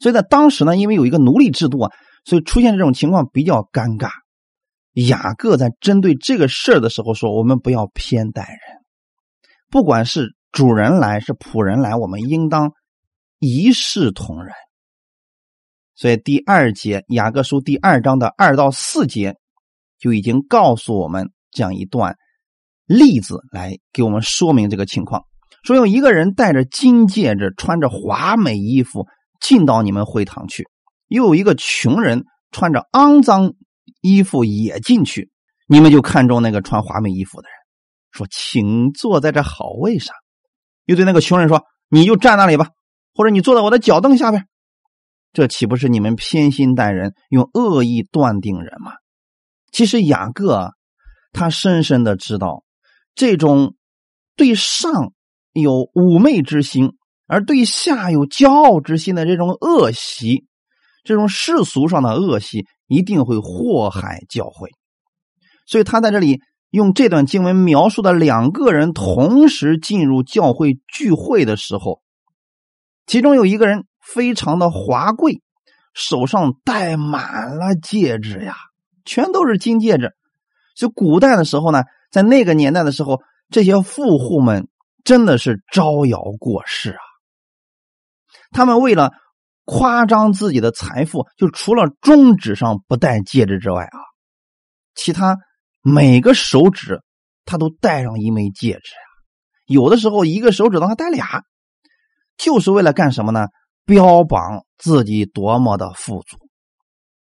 [0.00, 1.90] 所以在当时呢，因为有一个奴隶制度啊，
[2.24, 4.10] 所以出现这种情况比较尴尬。
[4.94, 8.60] 雅各在针对这个事儿的时候说：“我们不要偏待人，
[9.70, 12.72] 不管是主人来是仆人来，我们应当
[13.38, 14.52] 一视同仁。”
[15.94, 19.36] 所以第二节雅各书第二章的二到四节
[19.98, 22.16] 就已经告诉我们这样一段
[22.86, 25.24] 例子来给我们说明这个情况：
[25.62, 29.06] 说有一个人戴着金戒指，穿着华美衣服
[29.40, 30.64] 进到你们会堂去；
[31.08, 33.54] 又有一个穷人穿着肮脏
[34.00, 35.30] 衣服也进去，
[35.68, 37.54] 你们就看中那个穿华美衣服的人，
[38.10, 40.14] 说：“请坐在这好位上。”
[40.86, 42.68] 又对那个穷人说：“你就站那里吧，
[43.14, 44.44] 或者你坐在我的脚凳下边。”
[45.34, 48.92] 这岂不是你们偏心待人，用恶意断定人吗？
[49.72, 50.70] 其实雅各
[51.32, 52.62] 他深深的知道，
[53.16, 53.74] 这种
[54.36, 55.12] 对上
[55.52, 56.92] 有妩媚之心，
[57.26, 60.46] 而对下有骄傲之心的这种恶习，
[61.02, 64.70] 这种世俗上的恶习，一定会祸害教会。
[65.66, 72.02] 所以他在这里用这段经文描述的两个人同时进入教会聚会的时候，
[73.06, 75.42] 其中有一个人非常的华贵，
[75.94, 78.54] 手上戴满了戒指呀，
[79.04, 80.12] 全都是金戒指。
[80.76, 84.68] 就古代的时候呢，在那个年代的时候，这些富户们
[85.04, 87.02] 真的是招摇过市啊。
[88.50, 89.12] 他们为了
[89.64, 93.98] 夸张自己的财富，就除了中指上不戴戒指之外啊，
[94.94, 95.38] 其他
[95.80, 97.00] 每个手指
[97.44, 99.00] 他都戴上一枚戒指呀。
[99.66, 101.42] 有的时候一个手指头还戴俩，
[102.36, 103.46] 就是为了干什么呢？
[103.84, 106.36] 标榜自己多么的富足。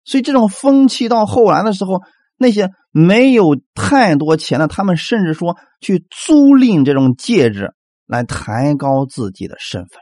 [0.04, 2.02] 所以这种风气到后来的时候。
[2.38, 7.72] 那些没有太多钱的，他们甚至说去租赁这种戒指
[8.06, 9.92] 来抬高自己的身份。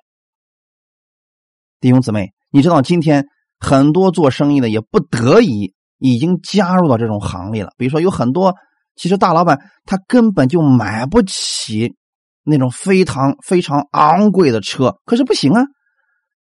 [1.78, 3.28] 弟兄姊妹，你知道今天
[3.60, 7.70] 很多做生意的也不得已已经加入到这种行列了。
[7.78, 8.56] 比如说，有很多
[8.96, 11.94] 其实大老板他根本就买不起
[12.42, 15.62] 那种非常非常昂贵的车，可是不行啊，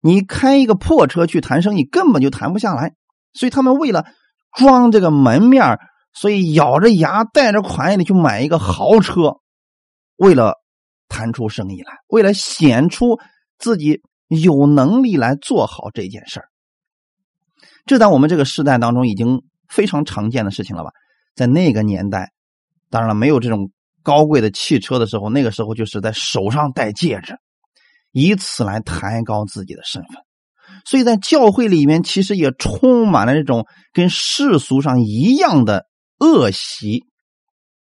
[0.02, 2.92] 你开一个破车去谈生意根本就谈不下来。
[3.32, 4.04] 所以他们为了。
[4.54, 5.78] 装这个门面
[6.12, 9.38] 所以咬着牙贷着款也得去买一个豪车，
[10.16, 10.56] 为了
[11.08, 13.18] 谈出生意来，为了显出
[13.56, 16.48] 自己有能力来做好这件事儿。
[17.86, 20.90] 这在我们这个时代当中已经非常常见的事情了吧？
[21.34, 22.30] 在那个年代，
[22.90, 23.70] 当然了，没有这种
[24.02, 27.38] 高贵的汽车的时候，那个时候就是在手上戴戒指，
[28.12, 30.10] 以此来抬高自己的身份。
[30.84, 35.86] 所以在教会里面，其实也充满了这种跟世俗上一样的
[36.18, 37.04] 恶习。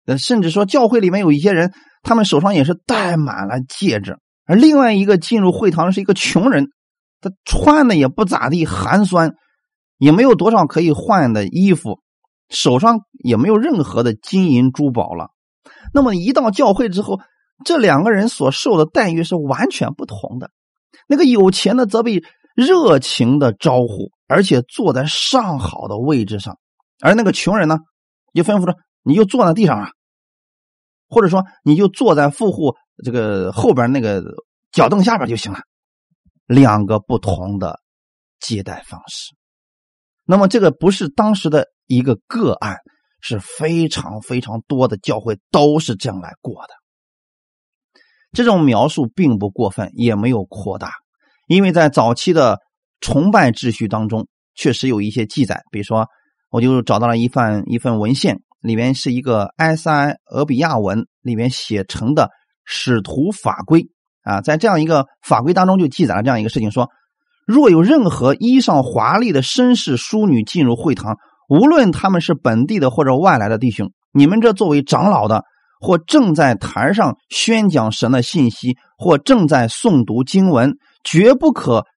[0.05, 4.17] 呃，甚至说教会里面有一些人，他们手上也是戴满了戒指。
[4.45, 6.71] 而另外一个进入会堂的是一个穷人，
[7.21, 9.35] 他穿的也不咋地，寒酸，
[9.97, 11.99] 也没有多少可以换的衣服，
[12.49, 15.29] 手上也没有任何的金银珠宝了。
[15.93, 17.19] 那么一到教会之后，
[17.63, 20.51] 这两个人所受的待遇是完全不同的。
[21.07, 22.23] 那个有钱的则被。
[22.53, 26.57] 热情的招呼，而且坐在上好的位置上，
[26.99, 27.77] 而那个穷人呢，
[28.33, 29.91] 就吩咐说：“你就坐在地上啊，
[31.07, 34.21] 或者说你就坐在富户这个后边那个
[34.73, 35.61] 脚凳下边就行了。”
[36.45, 37.79] 两个不同的
[38.41, 39.33] 接待方式。
[40.25, 42.79] 那么这个不是当时的一个个案，
[43.21, 46.73] 是非常非常多的教会都是这样来过的。
[48.31, 50.91] 这种描述并不过分，也没有扩大。
[51.47, 52.59] 因为在早期的
[53.01, 56.07] 崇拜秩序当中，确实有一些记载，比如说，
[56.49, 62.29] 我就找到了一份一份文献，里面是一个埃塞俄比亚文里面写成的
[62.63, 63.87] 使徒法规
[64.23, 66.89] 啊，在这样一个法规当中就记载了这样一个事情：说，
[67.45, 71.17] 若有任何衣裳华丽的绅士淑女进入会堂，
[71.49, 75.43] 无论他们是本地的或者外来的弟兄，你们这作为长老的，
[75.81, 80.77] 或正在台上宣讲神的信息，或正在诵读经文。
[81.03, 81.87] 绝不可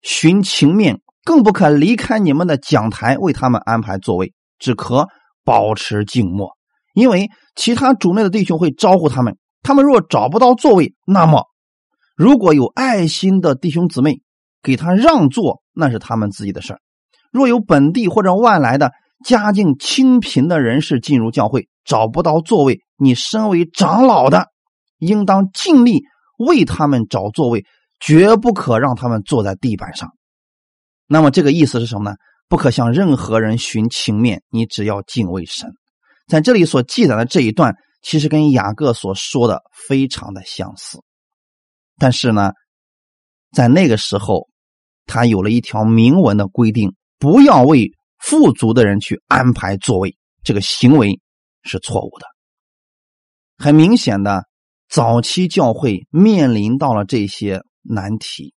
[0.00, 5.08] 寻情面，更不可离开你们的讲台为他们安排座位，只可
[5.44, 6.50] 保持静默，
[6.94, 9.36] 因为其他主内的弟兄会招呼他们。
[9.64, 11.46] 他们若找不到座位，那么
[12.14, 14.20] 如果有爱心的弟兄姊妹
[14.62, 16.78] 给他让座，那是他们自己的事
[17.32, 18.92] 若有本地或者外来的
[19.24, 24.46] 家境清贫的人士进入教会，找不到座位，你身为长老的，
[24.98, 26.04] 应当尽力
[26.38, 27.66] 为他们找座位。
[28.04, 30.10] 绝不可让他们坐在地板上。
[31.06, 32.16] 那么这个意思是什么呢？
[32.48, 35.70] 不可向任何人寻情面，你只要敬畏神。
[36.26, 40.98] 在这里所记载的这一段，其实跟雅各所说的非常的相似。
[41.96, 42.50] 但是呢，
[43.52, 44.48] 在那个时候，
[45.06, 50.16] 他有了一条明文的规定：不要为富足的人去安排座位。
[50.42, 51.20] 这个行为
[51.62, 52.26] 是错误的。
[53.62, 54.44] 很明显的，
[54.88, 57.62] 早期教会面临到了这些。
[57.84, 58.54] 难题，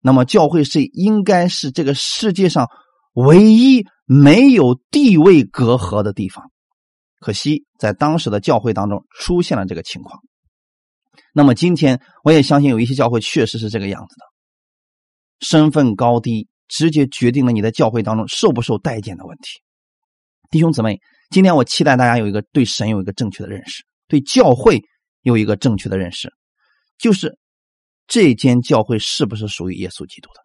[0.00, 2.66] 那么教会是应该是这个世界上
[3.12, 6.50] 唯一没有地位隔阂的地方。
[7.20, 10.20] 可惜在当时的教会当中出现了这个情况。
[11.32, 14.24] 那么今天我也相信有一些教会确实是这个样子的，
[15.46, 19.60] 身份高低直接决定了你在教会当中受不受待见的问题。
[20.50, 20.98] 弟兄姊妹，
[21.30, 24.82] 今天我期待大家有一个对神有一个正确的认识，对教会
[25.22, 26.30] 有一个正确的认识，
[26.98, 27.38] 就是。
[28.12, 30.40] 这间教会是不是属于耶稣基督的？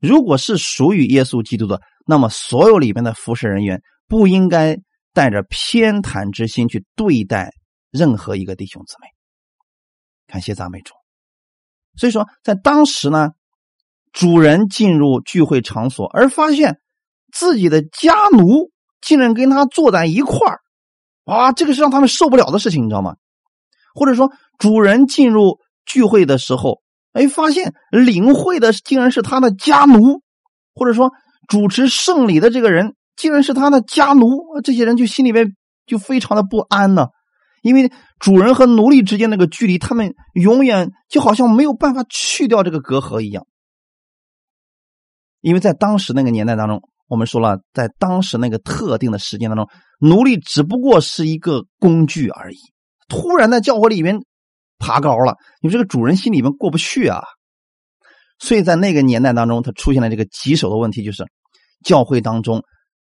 [0.00, 4.76] 如果是属于耶稣基督的，那么所有里边的服侍人员不应该
[5.12, 7.52] 带着偏袒之心去对待
[7.92, 9.06] 任何一个弟兄姊妹。
[10.26, 10.94] 感谢赞美主。
[11.96, 13.28] 所以说，在当时呢，
[14.10, 16.80] 主人进入聚会场所，而发现
[17.30, 20.58] 自己的家奴竟然跟他坐在一块儿，
[21.24, 23.16] 啊，这个是让他们受不了的事情，你知道吗？
[23.94, 26.80] 或者说，主人进入聚会的时候，
[27.12, 30.22] 哎，发现领会的竟然是他的家奴，
[30.74, 31.12] 或者说
[31.48, 35.54] 主持圣礼的这个人竟然是他的家奴，这些人就心里面
[35.86, 37.08] 就非常的不安呢。
[37.62, 43.46] 因为主人和奴隶之间那个距离，他们永远就好像没有办法去掉这个隔阂一样。
[45.40, 46.82] 因为在当时那个年代当中，
[47.12, 49.68] 我们说了，在当时那个特定的时间当中，
[50.00, 52.56] 奴隶只不过是一个工具而已。
[53.06, 54.18] 突然在教会里面
[54.78, 57.20] 爬高了，你这个主人心里面过不去啊。
[58.38, 61.26] 所以在那个年代当中，他出现了这个棘手的问题，就是
[61.84, 62.62] 教会当中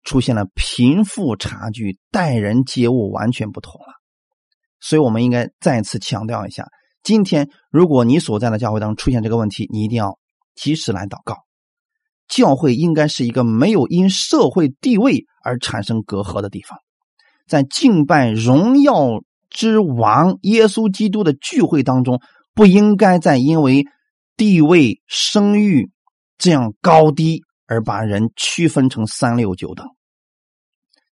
[0.02, 3.86] 出现了贫富差距，待人接物完全不同了。
[4.80, 6.66] 所以，我们应该再次强调一下：
[7.04, 10.18] 今天，如果你所在的教会当中出现这个问题，你一定要
[10.56, 11.36] 及时来祷告。
[12.32, 16.78] 教会应该是一个没有因社会地位而产生隔阂的地方，
[17.46, 22.22] 在敬拜荣耀之王耶稣基督的聚会当中，
[22.54, 23.84] 不应该再因为
[24.38, 25.90] 地位、声誉
[26.38, 29.86] 这样高低而把人区分成三六九等。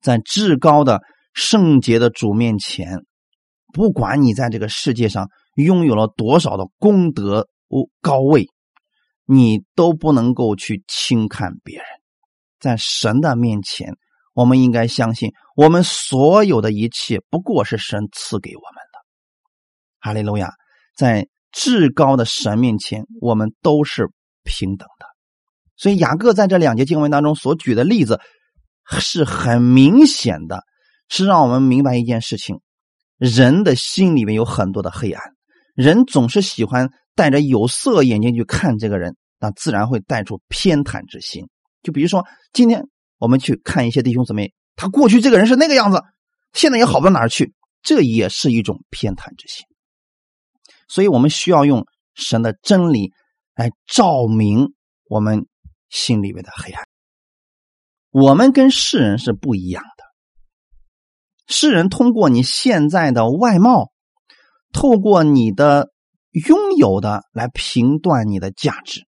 [0.00, 1.02] 在至高的
[1.35, 3.04] 圣洁的主面前。
[3.72, 7.46] 不管你在这个世界上拥有了多少的功德、
[8.00, 8.48] 高位，
[9.32, 11.86] 你都不能够去轻看别人。
[12.58, 13.94] 在神的面前，
[14.34, 18.98] 我们应该相信，我们所有的一切不过是神赐给我们的。
[20.00, 20.52] 哈利路亚！
[20.96, 24.08] 在至高的神面前，我们都是
[24.42, 25.06] 平等的。
[25.76, 28.20] 所以雅各在这两节经文当中所举的例子，
[28.98, 30.64] 是很明显的，
[31.08, 32.60] 是让我们明白一件事情。
[33.16, 35.22] 人的心里面有很多的黑暗，
[35.76, 41.48] 人总是喜欢带着有色眼镜去看这个人，那自然会带出偏袒之心。
[41.83, 42.85] 就比如说，今天
[43.18, 46.03] 我们去看一些弟兄姊妹，他过去这个人是那个样子，
[46.53, 49.66] 现在也好不到哪儿去，这也是一种偏袒之心。
[50.87, 53.12] 所以我们需要用神的真理
[53.55, 54.74] 来照明
[55.09, 55.46] 我们
[55.88, 56.85] 心里面的黑暗。
[58.11, 60.05] 我们跟世人是不一样的。
[61.46, 63.92] 世人通过你现在的外貌，
[64.72, 65.90] 透过你的
[66.33, 69.07] 拥有的来评断你的价值，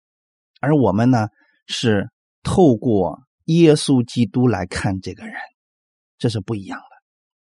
[0.61, 1.29] 而我们呢
[1.66, 2.09] 是
[2.42, 5.35] 透过耶稣基督来看这个人，
[6.18, 6.85] 这是不一样的。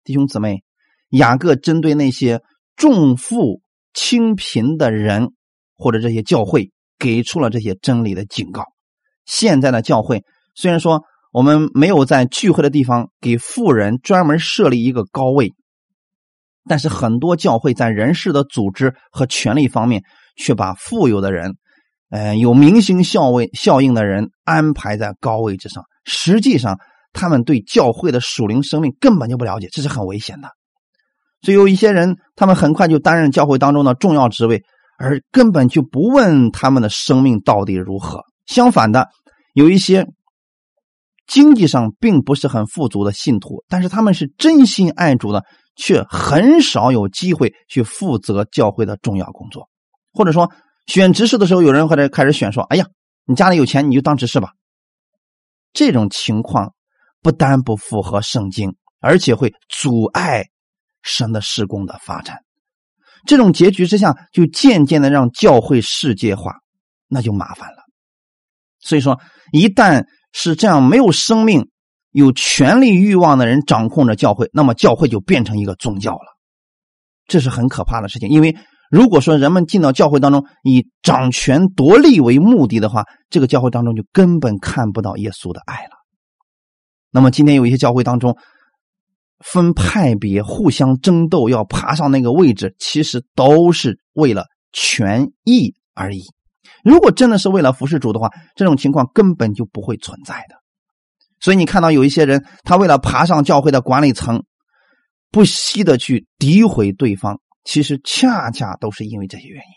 [0.05, 0.63] 弟兄姊妹，
[1.11, 2.41] 雅各针对那些
[2.77, 5.33] 重富轻贫的人
[5.77, 8.65] 或者这些教会，给出了这些真理的警告。
[9.25, 11.03] 现在的教会虽然说。
[11.31, 15.53] 我们没有在聚会的地方给富人专门设立一个高位，
[16.65, 20.03] 但是很多教会在人事的组织和权力方面，
[20.37, 21.59] 却把富有的人，
[22.11, 25.85] 呃，有明星效位效应的人安排在高位之上。
[26.05, 26.79] 实际上，
[27.13, 30.49] 他们对教会的属灵生命根本就不了解，这是很危险的。
[31.43, 34.63] 所以有一些人，他们很快就担任教会当中的重要职位，
[34.99, 38.23] 而根本就不问他们的生命到底如何。
[38.47, 39.09] 相反的，
[39.55, 40.07] 有一些。
[41.31, 45.45] 经济上并不是很富足的信徒，但是他们是真心爱主的，
[45.77, 49.69] 却很少有机会去负责教会的重要工作。
[50.15, 50.51] 或者说，
[50.89, 52.87] 选执事的时候，有人或者开始选说：“哎呀，
[53.27, 54.55] 你家里有钱，你就当执事吧。”
[55.75, 56.75] 这种情况
[57.21, 60.47] 不单不符合圣经，而且会阻碍
[61.03, 62.39] 神的施工的发展。
[63.27, 66.55] 这种结局之下，就渐渐的让教会世界化，
[67.07, 67.85] 那就麻烦了。
[68.81, 69.21] 所以说，
[69.53, 71.69] 一旦是这样，没有生命、
[72.13, 76.39] 有权力欲望的人掌控着教会，那么教会就变成一个宗教了。
[77.27, 78.31] 这是很可怕的事情。
[78.31, 78.57] 因为
[78.91, 85.91] 如果说人们进到教会当中以掌权夺利为目的的话，这个教会当中就根本看不到耶稣的爱了。
[87.11, 88.37] 那么今天有一些教会当中
[89.41, 96.25] 分派别、互相争斗，要爬上那个位置，其实都是为了权益而已。
[96.85, 100.57] 如果真的是为了服侍主的话，这种情况根本就不会存在的。
[101.41, 104.43] 所以你看到有一些人，他为了爬上教会的管理层，
[105.31, 109.73] 不惜的去诋毁对方，其实恰恰都是因为这些原因。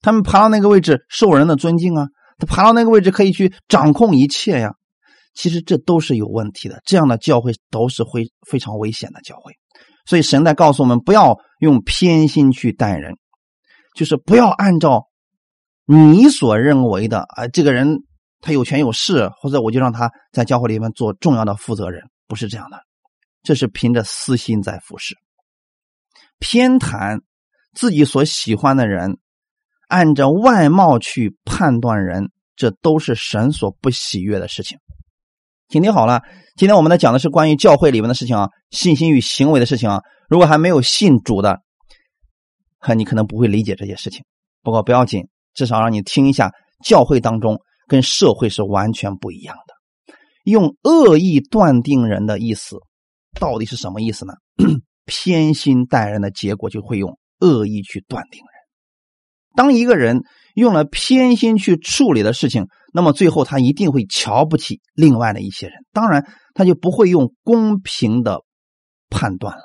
[0.00, 4.72] 他们爬到那个位置受人的尊敬啊，他爬到那个位置可以去掌控一切呀。
[5.34, 9.52] 其实这都是有问题的，这样的教会都是会非常危险的教会。
[10.04, 13.14] 所以神在告诉我们，不要用偏心去待人，
[13.94, 15.04] 就是不要按照。
[15.86, 18.00] 你所认为的啊，这个人
[18.40, 22.78] 他有权有势，或者我就让他在教会里面做重要的负责人，不是这样的，
[23.44, 25.14] 这是凭着私心在服侍。
[26.38, 27.20] 偏袒
[27.74, 29.18] 自己所喜欢的人，
[29.88, 34.78] 按照外貌去判断人，这都是神所不喜悦的事情。
[35.68, 36.22] 请听好了，
[36.56, 40.00] 今天我们呢讲的是关于教会里面的事情啊，信心与行为的事情啊。
[40.28, 41.60] 如果还没有信主的，
[42.78, 44.24] 哈，你可能不会理解这些事情。
[44.62, 46.50] 不过不要紧，至少让你听一下，
[46.82, 49.74] 教会当中跟社会是完全不一样的。
[50.44, 52.78] 用恶意断定人的意思，
[53.38, 54.32] 到底是什么意思呢？
[55.08, 58.48] 偏心待人的结果就会用恶意去断定人。
[59.56, 60.20] 当一个人
[60.54, 65.76] 用了偏心去处理的事情，那么最后他一定会瞧不起另外的一些人。
[65.92, 68.42] 当然，他就不会用公平的
[69.08, 69.62] 判断了。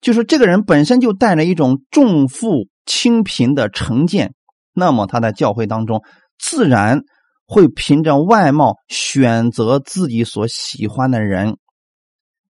[0.00, 4.34] 就是这个人本身就带着一种重富轻贫的成见，
[4.74, 6.02] 那么他在教会当中
[6.38, 7.02] 自然
[7.46, 11.56] 会凭着外貌选择自己所喜欢的人。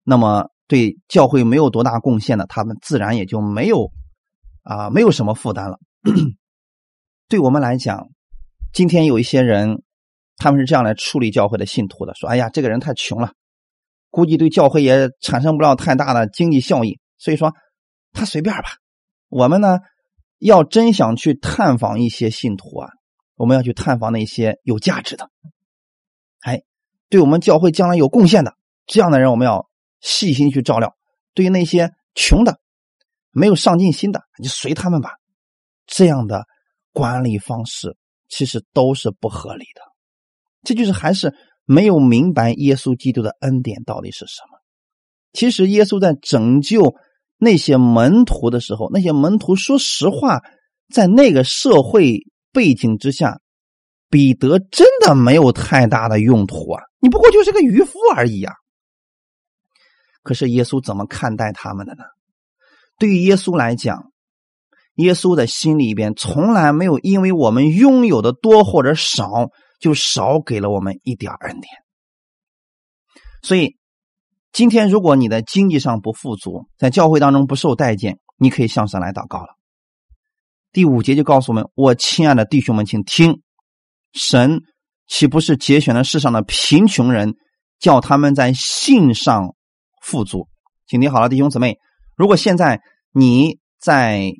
[0.03, 3.91] 那么对教会没有多大贡献的，他们自然也就没有
[4.62, 5.79] 啊，没有什么负担了。
[7.29, 8.09] 对我们来讲，
[8.73, 9.83] 今天有一些人，
[10.37, 13.33] 他们是这样来处理教会的信徒的：说，哎呀，这个人太穷了，
[14.11, 17.55] 估计对教会也产生不了太大的经济效益，所以说
[18.12, 18.65] 他随便吧。
[19.29, 19.79] 我们呢，
[20.39, 22.91] 要真想去探访一些信徒啊，
[23.37, 25.31] 我们要去探访那些有价值的，
[26.41, 26.62] 哎，
[27.09, 28.55] 对我们教会将来有贡献的
[28.87, 29.69] 这样的人，我们要
[30.05, 30.94] 细心去照料。
[31.32, 32.61] 对于那些穷的、
[33.32, 35.11] 没有上进心的，就随他们吧。
[35.86, 36.44] 这样的
[36.92, 37.96] 管理方式
[38.28, 39.80] 其实都是不合理的，
[40.62, 41.34] 这就是还是
[41.64, 44.59] 没有明白耶稣基督的恩典到底是什么。
[45.32, 46.94] 其实耶稣在拯救
[47.38, 50.40] 那些门徒的时候，那些门徒说实话，
[50.92, 52.20] 在那个社会
[52.52, 53.40] 背景之下，
[54.09, 56.82] 彼得真的没有太大的用途啊！
[57.00, 58.55] 你不过就是个渔夫而已啊。
[60.25, 62.03] 可是耶稣怎么看待他们的呢？
[62.99, 64.11] 对于耶稣来讲。
[64.99, 69.51] 耶稣的心里边从来没有因为我们拥有的多或者少，
[69.81, 71.68] 就少给了我们一点恩典。
[73.43, 73.77] 所以，
[74.53, 79.57] 今天如果你的经济上不富足，在教会当中不受待见，你可以向神来祷告了。
[80.70, 83.43] 第五节就告诉我们：我亲爱的弟兄们，请听，
[84.12, 84.62] 神
[85.09, 87.35] 岂不是节选了世上的贫穷人，
[87.81, 89.57] 叫他们在信上
[90.05, 90.46] 富足？
[90.86, 91.78] 请听好了，弟兄姊妹，
[92.14, 92.80] 如果现在
[93.12, 94.30] 你在。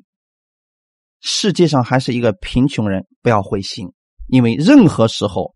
[1.27, 3.93] 世界上还是一个贫穷人，不要灰心，
[4.27, 5.55] 因为任何时候，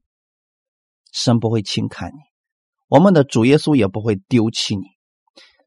[1.12, 2.18] 神不会轻看你，
[2.88, 4.86] 我们的主耶稣也不会丢弃你。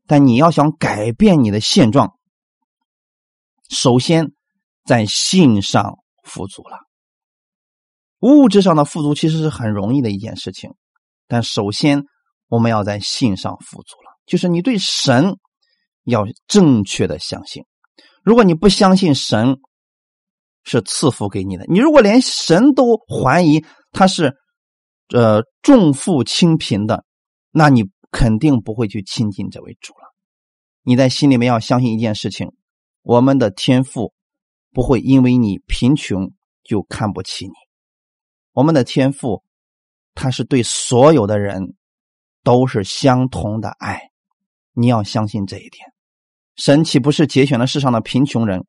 [0.08, 2.18] 但你要想改变你的现状，
[3.70, 4.32] 首先
[4.84, 6.78] 在信上富足了。
[8.18, 10.74] 物质上的富足其实是很容易的一件事情，
[11.28, 12.02] 但首先
[12.48, 15.36] 我们要在信上富足了，就是你对神
[16.04, 17.64] 要正确的相信。
[18.22, 19.58] 如果你不相信神，
[20.64, 21.66] 是赐福给你的。
[21.68, 24.32] 你如果连神都怀疑他是，
[25.08, 27.04] 呃，重富轻贫的，
[27.50, 30.14] 那你肯定不会去亲近这位主了。
[30.82, 32.52] 你在心里面要相信一件事情：
[33.02, 34.14] 我们的天赋
[34.72, 37.52] 不会因为你贫穷就看不起你。
[38.52, 39.42] 我们的天赋，
[40.14, 41.74] 他是对所有的人
[42.44, 44.11] 都是相同的爱。
[44.74, 45.92] 你要相信这一点。
[46.56, 48.64] 神岂不是节选了世上的贫穷人？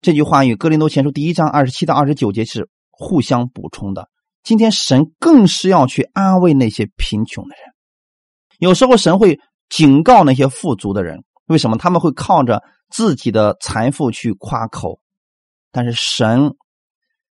[0.00, 4.08] 这句话与《哥林多前书》第一章二十七到二十九节是互相补充的。
[4.42, 7.72] 今天神更是要去安慰那些贫穷的人。
[8.58, 15.00] 有时候神会警告那些富足的人，为什么他们会靠着自己的财富去夸口？
[15.72, 16.54] 但是神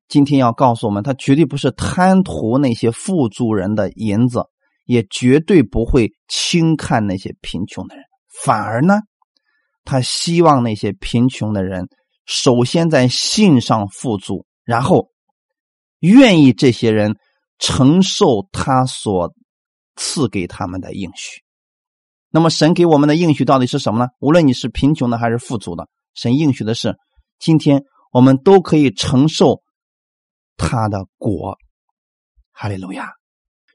[0.09, 4.47] 今天要告诉我们，他绝对不是贪图那些富足人的银子，
[4.87, 8.05] 也绝对不会轻看那些贫穷的人。
[8.43, 9.01] 反而呢，
[9.84, 11.89] 他希望那些贫穷的人。
[12.24, 15.11] 首先在信上富足，然后
[16.01, 17.16] 愿意这些人
[17.61, 19.32] 承受他所
[19.95, 21.43] 赐给他们的应许。
[22.30, 24.09] 那么神给我们的应许到底是什么呢？
[24.18, 26.97] 无论你是贫穷的还是富足的，神应许的是，
[27.39, 29.62] 今天我们都可以承受
[30.57, 31.57] 他的果。
[32.51, 33.12] 哈利路亚！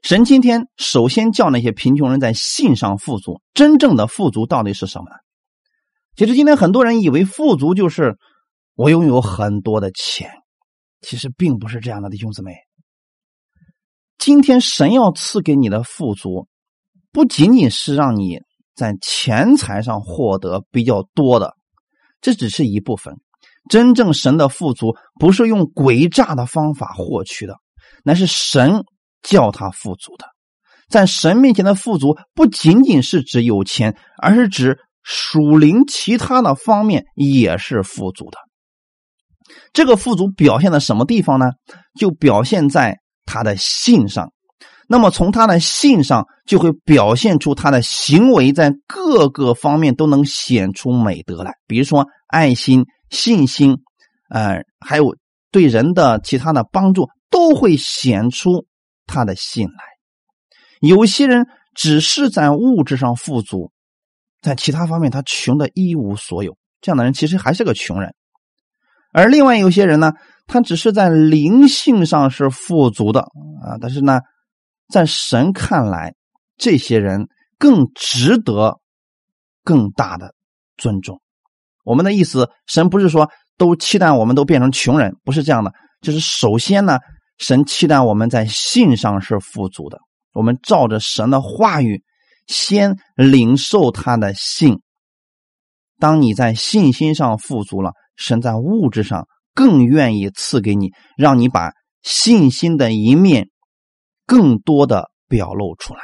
[0.02, 3.40] 神今天首先叫那些贫穷人在信上富足。
[3.54, 5.16] 真正的富足到底是什么呢？
[6.16, 8.18] 其实今天很多人以为富足就是。
[8.74, 10.30] 我拥有很多的钱，
[11.02, 12.54] 其实并不是这样的，弟兄姊妹。
[14.16, 16.48] 今天神要赐给你的富足，
[17.12, 18.40] 不仅仅是让你
[18.74, 21.54] 在钱财上获得比较多的，
[22.22, 23.20] 这只是一部分。
[23.68, 27.58] 真正神的富足不是用诡诈的方法获取的，
[28.02, 28.86] 那是神
[29.22, 30.26] 叫他富足的。
[30.88, 38.38] 在神面前的富足，不仅仅是指有钱，而是指属灵其他的方面也是富足的。
[39.72, 41.52] 这个富足表现在什么地方呢？
[41.98, 44.32] 就表现在他的信上。
[44.88, 51.54] 那么从他的信上，就会表现出他的行为在各个方面都能显出美德来。
[51.66, 53.78] 比如说爱心、信心，
[54.28, 55.16] 呃，还有
[55.50, 58.66] 对人的其他的帮助，都会显出
[59.06, 59.84] 他的信赖。
[60.80, 63.72] 有些人只是在物质上富足，
[64.40, 68.14] 在其他方面他穷的一无所有，这样的人其实还是个穷人。
[69.12, 70.12] 而另外有些人呢，
[70.46, 73.20] 他只是在灵性上是富足的
[73.62, 74.20] 啊，但是呢，
[74.88, 76.14] 在神看来，
[76.56, 77.28] 这些人
[77.58, 78.80] 更值得
[79.62, 80.34] 更大的
[80.76, 81.20] 尊重。
[81.84, 85.72] 我们的意思，神不是说都期待我们都变成穷人，不是这样的。
[86.00, 86.98] 就是首先呢，
[87.42, 89.98] 神期待我们在信上是富足的，
[90.32, 92.04] 我们照着神的话语，
[92.46, 94.80] 先领受他的信。
[95.98, 97.92] 当你在信心上富足了。
[98.14, 101.72] 神在物质上更愿意赐给你，让你把
[102.02, 103.48] 信心的一面
[104.26, 106.00] 更多的表露出来。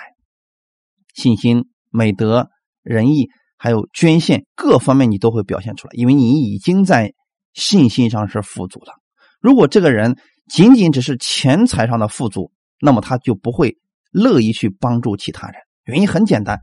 [1.14, 2.48] 信心、美德、
[2.82, 3.28] 仁义，
[3.58, 7.12] 还有捐献各方面，你都会表现出来，因为你已经在
[7.52, 8.94] 信心上是富足了。
[9.38, 10.16] 如果这个人
[10.48, 13.76] 仅仅只是钱财上的富足，那么他就不会
[14.10, 15.56] 乐意去帮助其他人。
[15.84, 16.58] 原因很简单，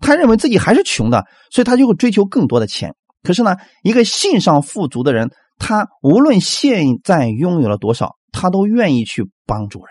[0.00, 2.94] 他认为自己还是穷的，所以他就会追求更多的钱。
[3.22, 9.88] 可是呢，一个信上富足的人，他无论现在拥有了多少，他都愿意去帮助人。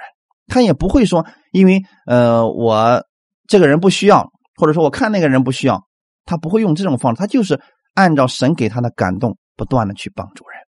[0.47, 3.03] 他也不会说，因为呃，我
[3.47, 5.83] 这个人不需要，或者说我看那个人不需要，
[6.23, 7.19] 他不会用这种方式。
[7.19, 7.59] 他就是
[7.93, 10.66] 按照神给他的感动，不断的去帮助人。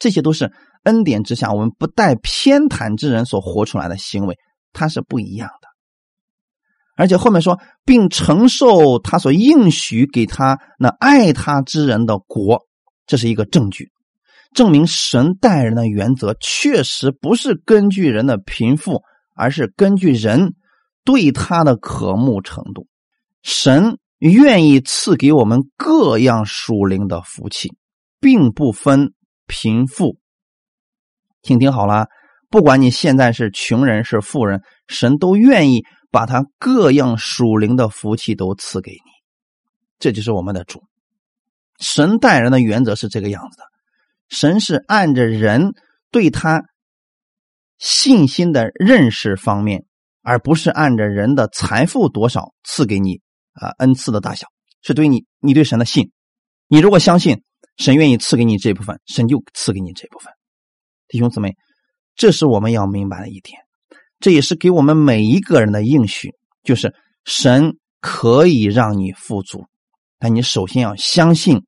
[0.00, 0.50] 这些都是
[0.82, 4.36] 恩典之下，我们不带偏袒之人所活出来的行为，
[4.72, 5.68] 他是不一样的。
[6.96, 12.66] 而且后面说，并承受他所应许给他那爱他之人的国，
[13.06, 13.90] 这是一个证据，
[14.54, 19.02] 证明神待人的原则确实不是根据人的贫富，
[19.34, 20.54] 而是根据人
[21.04, 22.86] 对他的渴慕程度。
[23.42, 27.72] 神愿意赐给我们各样属灵的福气，
[28.20, 29.14] 并不分
[29.50, 30.16] 贫富。
[31.42, 32.06] 听听好了，
[32.48, 35.84] 不管你现在是穷人是富人，神都愿意。
[36.12, 39.10] 把他各样属灵的福气都赐给你，
[40.00, 40.82] 这就是我们的主。
[41.78, 43.62] 神待人的原则是这个样子的：
[44.28, 45.72] 神是按着人
[46.10, 46.64] 对他
[47.78, 49.84] 信心的认识方面，
[50.20, 53.20] 而不是按着人的财富多少赐给你
[53.52, 54.48] 啊恩赐的大小，
[54.82, 56.10] 是对你你对神的信。
[56.66, 57.44] 你如果相信
[57.80, 60.30] 神愿意赐给你这部分，神就赐给你这部分。
[61.08, 61.56] 弟兄姊妹，
[62.14, 63.58] 这是我们要明白的一点。
[64.18, 69.64] 这也是给我们每一个人的应许，就是神可以让你富足，
[70.18, 71.62] 但你首先要相信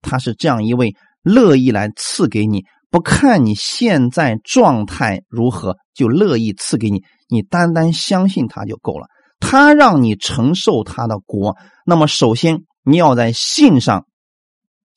[0.00, 9.08] 他是这样一位乐意来赐给你，不看你现在状态如何就乐意赐给你，你单单相信他就够了。
[9.40, 11.54] 他让你承受他的国，
[11.84, 14.06] 那么首先你要在信上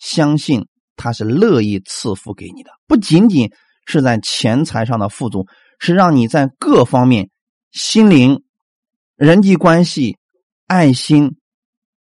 [0.03, 3.49] 相信他是乐意赐福给你的，不仅仅
[3.85, 5.47] 是在钱财上的富足。
[5.79, 7.29] 是让你在各方面、
[7.71, 8.41] 心灵、
[9.17, 10.17] 人际关系、
[10.65, 11.35] 爱心、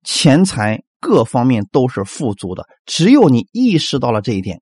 [0.03, 2.67] 钱财各方面都是富足的。
[2.85, 4.61] 只有你意识到了这一点，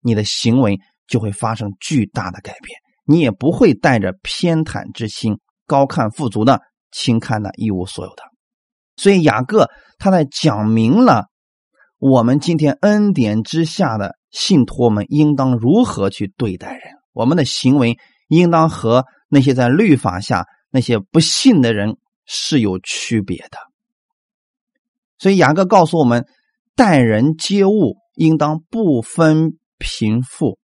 [0.00, 2.78] 你的行为就会发生巨大的改变。
[3.04, 8.22] 你也不会带着偏袒之心、高看富足的、轻看那一无所有的。
[8.96, 11.26] 所以雅各他在讲明了
[12.02, 16.80] 我们今天恩典之下的信徒们应当如何去对待人，
[17.12, 17.96] 我们的行为。
[18.26, 23.58] 应当和那些在律法下那些不信的人是有区别的，
[25.18, 26.26] 所以雅各告诉我们，
[26.74, 30.58] 待人接物应当不分贫富，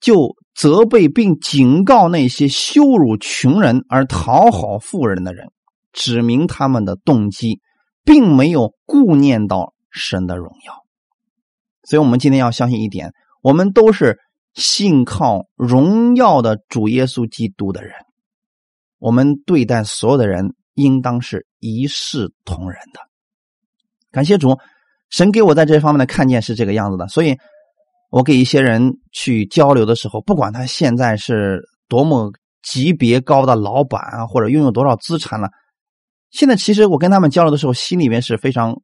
[0.00, 5.46] 就责备并警告那些羞辱穷人而讨好富人的人，
[5.92, 7.60] 指明他们的动机，
[8.04, 10.74] 并没有顾念到神的荣耀。
[11.84, 14.18] 所以，我们今天要相信一点，我们都是。
[14.56, 17.92] 信靠荣耀的主耶稣基督的人，
[19.00, 23.00] 我们对待所有的人应当是一视同仁的。
[24.12, 24.56] 感谢主，
[25.10, 27.36] 神给我在这方面的看见是这个样子的，所以
[28.10, 32.32] 我给一些人去交流的时候，不管他现在是多么
[32.62, 35.50] 级别高的老板啊，或者拥有多少资产了，
[36.30, 38.80] 现在其实我跟他们交流的时候，心里面是非常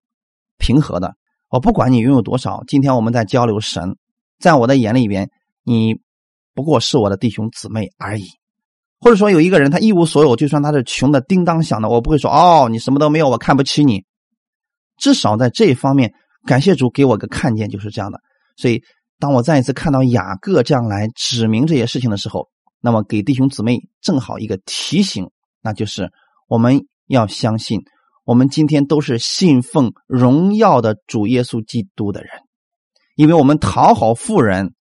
[0.60, 1.16] 平和的。
[1.48, 3.96] 我不管你拥有多少，今天我们在交流神，
[4.38, 5.28] 在我的眼里边。
[5.62, 6.00] 你
[6.54, 8.24] 不过是我的弟兄姊妹而已，
[8.98, 14.04] 或者说有一个人他一无所有，就算他是穷的叮当响的，我不会说哦，你什么都没有，我看不起你。
[14.96, 16.12] 至少在这一方面，
[16.46, 18.20] 感谢主给我个看见，就是这样的。
[18.56, 18.82] 所以，
[19.18, 22.48] 当我再一次看到雅各这样来指明这些事情的时候，
[22.80, 25.30] 那么给弟兄姊妹正好一个提醒，
[25.62, 26.10] 那就是
[26.48, 27.80] 我们要相信，
[28.30, 32.30] 我们今天都是信奉荣耀的主耶稣基督的人，
[33.16, 34.72] 因为我们讨好富人，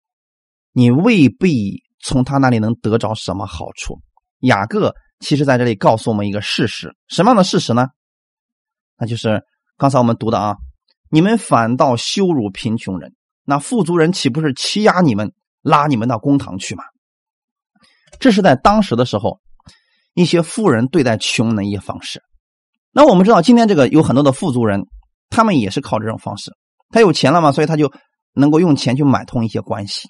[0.71, 4.01] 你未必从他那里能得着什么好处。
[4.41, 7.87] 雅各其实在这里告诉我们一个事实，什么样的事实呢？
[8.99, 9.41] 那就是
[9.79, 10.57] 刚才我们读的啊，
[11.09, 15.33] 你们反倒羞辱贫穷人，那富足人岂不是欺压你们，
[15.63, 16.83] 拉你们到公堂去吗？
[18.19, 19.39] 这是在当时的时候，
[20.13, 22.21] 一些富人对待穷人的一些方式。
[22.91, 24.81] 那我们知道，今天这个有很多的富足人，
[25.29, 26.51] 他们也是靠这种方式。
[26.89, 27.91] 他有钱了嘛，所以他就
[28.33, 30.09] 能够用钱去买通一些关系。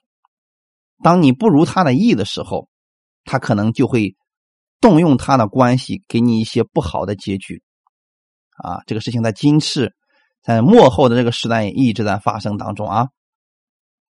[1.04, 2.70] 当你不如他的意的时候，
[3.26, 4.16] 他可能就会
[4.80, 7.62] 动用他的关系，给你一些不好的结局。
[8.64, 9.94] 啊，这个事情在今世，
[10.42, 13.08] 在末后的这个时代也一直在发生当中啊。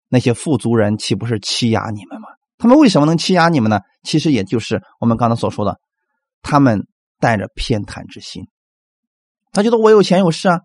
[0.09, 2.29] 那些富足人岂不是欺压你们吗？
[2.57, 3.81] 他们为什么能欺压你们呢？
[4.05, 5.79] 其实也就是我们刚才所说的，
[6.41, 6.87] 他们
[7.19, 8.47] 带着偏袒之心。
[9.55, 10.61] 他觉得我有钱有势啊，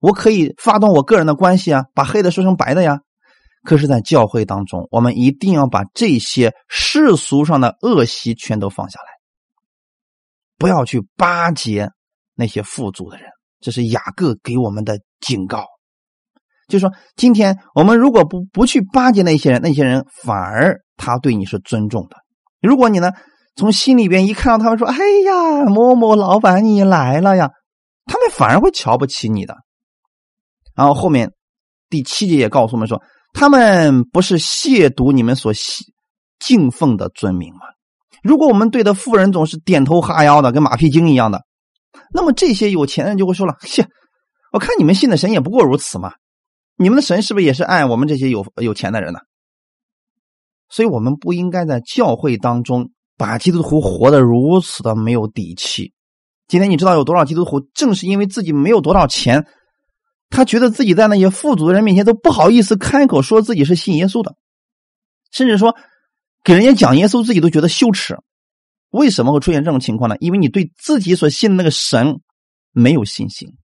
[0.00, 3.00] 我可以发动我个人的关系啊，把黑的说成白的呀。
[3.64, 9.06] 可是，在教会当中，我们一定要把这些世俗上的恶习全都放下来，
[10.56, 11.90] 不要去巴结。
[12.40, 13.26] 那些富足的人，
[13.58, 15.64] 这是雅各给我们的警告，
[16.68, 22.16] 就说，今天我们如果不不去巴结那些人，那些人反而他对你是尊重的。
[22.62, 23.10] 如果你呢，
[23.56, 24.94] 从心里边一看到他们说：“哎
[25.26, 27.50] 呀，某某老板你来了呀”，
[28.08, 29.54] 他们反而会瞧不起你的。
[30.74, 31.32] 然后后面
[31.88, 33.00] 第七节也告诉我们说，
[33.32, 35.52] 他们不是亵渎你们所
[36.40, 37.60] 敬奉的尊名吗？
[38.22, 41.44] 如果我们对的富人总是点头哈腰的，跟马屁精一样的。
[42.12, 43.86] 那么这些有钱人就会说了：“切，
[44.52, 46.14] 我看你们信的神也不过如此嘛，
[46.76, 49.20] 你们的神是不是也是爱我们这些有有钱的人呢？”
[50.70, 55.92] 所以，我们不应该在教会当中把基督徒活得如此的没有底气。
[56.48, 59.46] 今天你知道有多少基督徒正是因为自己没有多少钱，
[60.30, 64.34] 他觉得自己在那些富足的人面前都不好意思开口说自己是信耶稣的，
[65.30, 65.76] 甚至说
[66.42, 68.16] 给人家讲耶稣，自己都觉得羞耻。
[68.90, 70.16] 为什么会出现这种情况呢？
[70.18, 72.20] 因为你对自己所信的那个神
[72.72, 73.54] 没有信心，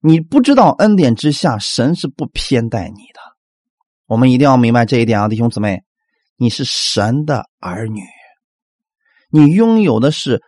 [0.00, 3.20] 你不知道恩典之下神是不偏待你的。
[4.06, 5.82] 我们一定要明白这一点啊，弟兄姊妹，
[6.38, 8.00] 你是神的儿女，
[9.30, 10.42] 你拥有的是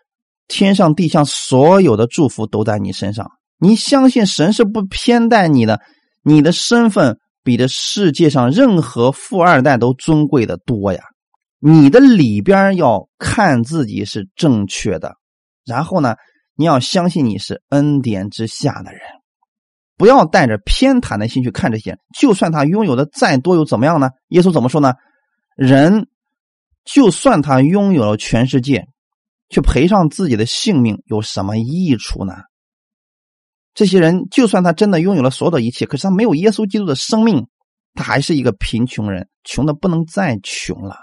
[0.48, 3.30] 天上地下所有的祝福都在你身上。
[3.58, 5.80] 你相信神是不偏待你的，
[6.22, 11.00] 你的身份比这世界上任何富二代都尊贵的多呀。
[11.60, 15.16] 你的里边要看自己是正确的，
[15.66, 16.14] 然后呢，
[16.54, 19.00] 你要相信你是恩典之下的人，
[19.96, 21.98] 不要带着偏袒的心去看这些。
[22.16, 24.10] 就算他拥有的再多又怎么样呢？
[24.28, 24.94] 耶稣怎么说呢？
[25.56, 26.06] 人
[26.84, 28.86] 就算他拥有了全世界，
[29.48, 32.34] 去赔上自己的性命有什么益处呢？
[33.74, 37.46] 这些人就算他真的拥有了所有的一切，可是他没有耶稣基督的生命，
[37.94, 40.96] 他还是一个贫穷人，穷的不能再穷了。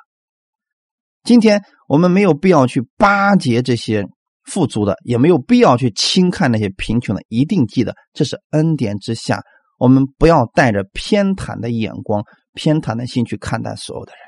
[1.23, 4.05] 今天我们没有必要去巴结这些
[4.43, 7.23] 富足的，也没有必要去轻看那些贫穷的。
[7.29, 9.41] 一定记得，这是恩典之下，
[9.79, 12.23] 我们不要带着偏袒的眼光、
[12.53, 14.19] 偏袒的心去看待所有的人。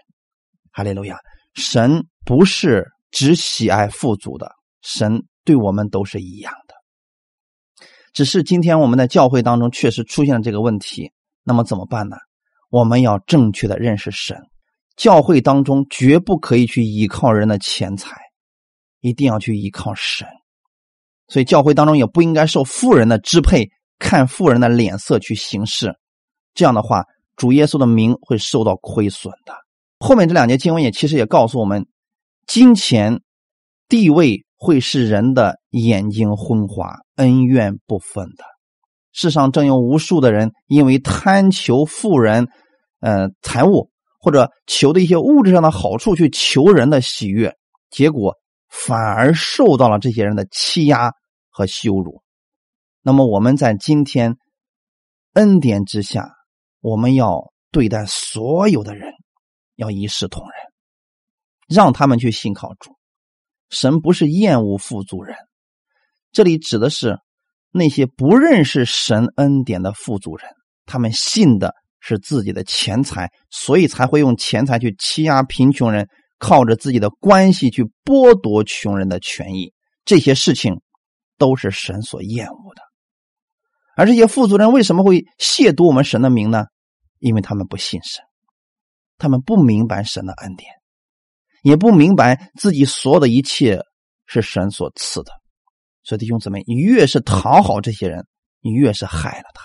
[0.71, 1.17] 哈利路亚！
[1.53, 2.87] 神不是
[3.17, 4.51] 只喜爱富足的，
[4.83, 6.75] 神对我们都是一样的。
[8.13, 11.11] 只是今天我们在教会当中确实出现了这个问题，
[11.43, 12.17] 那么怎么办呢？
[12.69, 14.37] 我们要正确的认识神。
[14.95, 18.15] 教会当中绝不可以去依靠人的钱财，
[18.99, 20.27] 一定要去依靠神。
[21.27, 25.91] 所以教会当中也不应该受富人的支配，看富人的脸色去行事。
[26.53, 27.03] 这样的话，
[27.35, 29.55] 主耶稣的名会受到亏损的。
[29.97, 31.83] 后面这两节经文也其实也告诉我们，
[32.47, 33.21] 金钱、
[33.87, 38.43] 地位会使人的眼睛昏花，恩怨不分的。
[39.11, 42.47] 世上正有无数的人因为贪求富人，
[43.01, 43.91] 呃，财物。
[44.19, 47.55] 或者求的一些物质上的好处，去求人的喜悦，
[47.89, 48.35] 结果
[48.67, 51.13] 反而受到了这些人的欺压
[51.49, 52.21] 和羞辱。
[53.03, 54.35] 那么我们在今天
[55.33, 56.31] 恩典之下，
[56.81, 59.13] 我们要对待所有的人，
[59.75, 60.51] 要一视同仁，
[61.67, 62.95] 让他们去信靠主。
[63.69, 65.35] 神不是厌恶富足人，
[66.31, 67.19] 这里指的是
[67.71, 70.49] 那些不认识神恩典的富足人，
[70.85, 71.73] 他们信的。
[71.99, 76.07] 是自己的钱财，所以才会用钱财去欺压贫穷人，
[76.37, 79.73] 靠着自己的关系去剥夺穷人的权益。
[80.05, 80.79] 这些事情
[81.37, 82.81] 都是神所厌恶的。
[83.95, 86.67] 而这些富足人为什么会亵渎我们神的名呢？
[87.19, 88.23] 因为他们不信神，
[89.17, 90.71] 他们不明白神的恩典，
[91.63, 93.81] 也不明白自己所有的一切
[94.25, 95.31] 是神所赐的。
[96.03, 98.25] 所以弟兄姊妹，你越是讨好这些人，
[98.61, 99.63] 你越是害了他。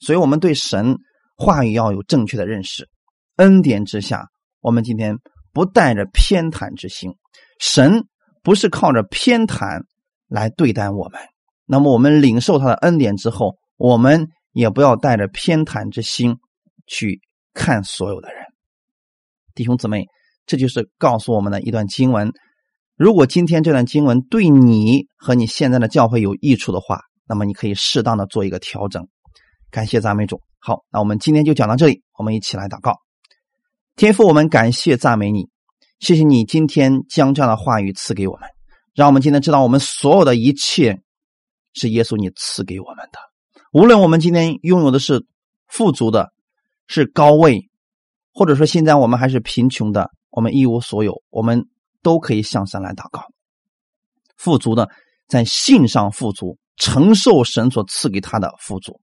[0.00, 0.96] 所以我们对神
[1.36, 2.88] 话语要有正确的认识。
[3.36, 4.26] 恩典之下，
[4.60, 5.16] 我们今天
[5.52, 7.12] 不带着偏袒之心，
[7.58, 8.04] 神
[8.42, 9.82] 不是靠着偏袒
[10.28, 11.20] 来对待我们。
[11.64, 16.36] 那么，我们领受他的恩典之后，我们也不要带着偏袒之心
[16.86, 17.22] 去
[17.54, 18.44] 看所有的人。
[19.54, 20.06] 弟兄姊妹，
[20.46, 22.32] 这就是告诉我们的一段经文。
[22.96, 29.06] 如果今天这段经文对你和你现在的教会有益处的话，那么你可以适当的做一个调整。
[29.70, 30.40] 感谢赞美主。
[30.60, 32.96] 好，那我们今天就讲到这里，我们一起来祷告。
[33.96, 35.48] 天父，我们感谢赞美你，
[36.00, 38.48] 谢谢你今天将这样的话语赐给我们，
[38.94, 41.00] 让我们今天知道我们所有的一切。
[41.76, 43.18] 是耶稣你赐给我们的，
[43.72, 45.26] 无论我们今天拥有的是
[45.66, 46.30] 富足的，
[46.86, 47.68] 是高位，
[48.32, 51.64] 或者说现在我们还是贫穷的，我们一无所有，我们
[52.02, 53.22] 都可以向神来祷告。
[54.36, 54.90] 富足的
[55.28, 58.94] 在信上富足，承受神所赐给他的富足；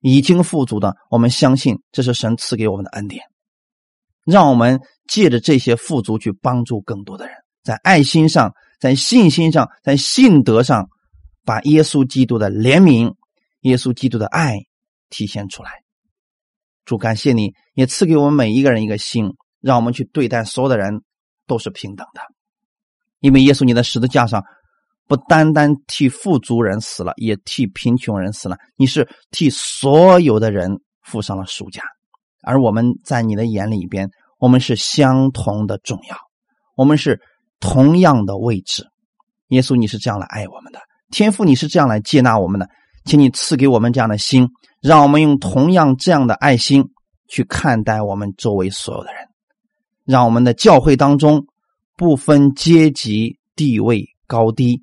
[0.00, 3.24] 已经富足的，我们相信这是神赐给我们的恩典，
[4.24, 10.88] 让我们借着这些富足去帮助更多的人，在爱心上，在信心上，在信德上。
[11.42, 13.14] 把耶稣基督的怜悯、
[13.62, 14.58] 耶稣基督的爱
[15.08, 15.70] 体现出来。
[16.84, 21.02] 主感谢你，也赐给我们每一个人一个心，让我们去对待所有的人
[21.46, 22.20] 都是平等的。
[23.20, 24.42] 因为耶稣你在十字架上
[25.06, 31.82] 不单单替富足人死了，也替贫穷人死了，你是替所有的人付上了赎价。
[32.42, 34.08] 而我们在你的眼里边，
[34.38, 36.16] 我们是相同的重要，
[36.76, 37.20] 我们是
[37.58, 38.86] 同样的位置。
[39.48, 40.80] 耶稣，你是这样来爱我们的。
[41.10, 42.68] 天父，你是这样来接纳我们的，
[43.04, 44.48] 请你赐给我们这样的心，
[44.80, 46.84] 让我们用同样这样的爱心
[47.28, 49.26] 去看待我们周围所有的人，
[50.10, 51.46] 让我们的教会当中
[51.96, 54.82] 不分阶级、地位高低，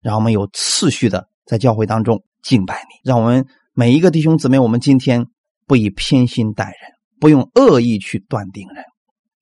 [0.00, 5.24] 让我们有次序的在教会当中敬拜你，让我们每一个弟兄姊妹，我们今天
[5.64, 6.74] 不以偏心待人，
[7.20, 8.82] 不用恶意去断定人。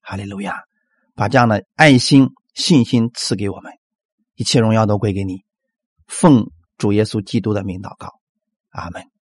[0.02, 0.54] 哈利路亚，
[1.14, 3.72] 把这样的爱心、信心赐给我们，
[4.34, 5.40] 一切荣耀都归给你。
[6.06, 8.10] 奉主耶稣基督的名祷告，
[8.68, 9.15] 阿门。